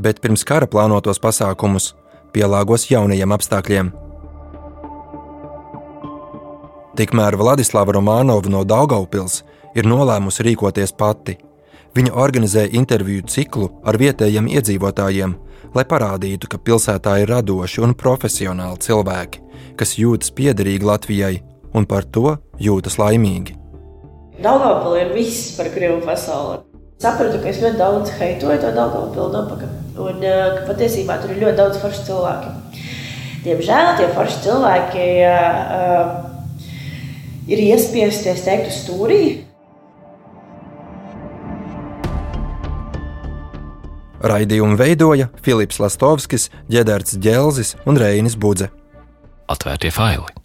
bet 0.00 0.20
pirms 0.20 0.44
kara 0.46 0.68
plānotos 0.70 1.20
pasākumus 1.22 1.92
pielāgos 2.34 2.86
jaunajiem 2.90 3.34
apstākļiem. 3.36 3.90
Tikmēr 6.98 7.36
Vladislava 7.40 7.94
Romanova 7.96 8.50
no 8.52 8.64
Daugaupils 8.66 9.40
ir 9.78 9.88
nolēmusi 9.88 10.44
rīkoties 10.46 10.92
pati. 10.96 11.38
Viņa 11.90 12.12
organizē 12.14 12.68
interviju 12.78 13.24
ciklu 13.26 13.66
ar 13.82 13.96
vietējiem 13.98 14.46
iedzīvotājiem, 14.52 15.32
lai 15.74 15.84
parādītu, 15.90 16.46
ka 16.50 16.60
pilsētā 16.62 17.16
ir 17.22 17.32
radoši 17.32 17.82
un 17.82 17.96
profesionāli 17.98 18.78
cilvēki, 18.84 19.42
kas 19.74 19.96
jūtas 19.98 20.30
piederīgi 20.36 20.86
Latvijai 20.86 21.40
un 21.74 21.86
par 21.90 22.06
to 22.06 22.36
jūtas 22.62 22.98
laimīgi. 23.00 23.56
Daugavpils 24.40 25.00
ir 25.02 25.12
viss 25.16 25.50
par 25.58 25.72
Krievu 25.74 25.98
pasauli. 26.06 26.62
Sapratu, 27.00 27.42
ka 27.42 27.50
es 27.50 27.58
ļoti 27.58 27.80
daudz 27.80 28.14
heitoju 28.20 28.60
to 28.62 29.26
apakaļ. 29.42 29.76
Un 30.00 30.22
ka 30.22 30.64
patiesībā 30.68 31.18
tur 31.20 31.34
ir 31.34 31.42
ļoti 31.42 31.58
daudz 31.58 31.82
foršu 31.82 32.06
cilvēku. 32.06 32.54
Diemžēl 33.44 33.94
tie 33.98 34.08
forši 34.14 34.42
cilvēki 34.44 35.06
uh, 35.26 36.10
ir 37.50 37.62
iespiesti, 37.70 38.30
es 38.34 38.44
teiktu, 38.46 38.74
stūrī. 38.74 39.22
Raidījumu 44.20 44.76
veidoja 44.80 45.30
Filips 45.44 45.80
Lastovskis, 45.80 46.50
Ģederts 46.70 47.16
Dželzis 47.18 47.76
un 47.86 48.00
Reinis 48.00 48.36
Budze. 48.36 48.70
Atvērtie 49.50 49.90
faili! 49.94 50.39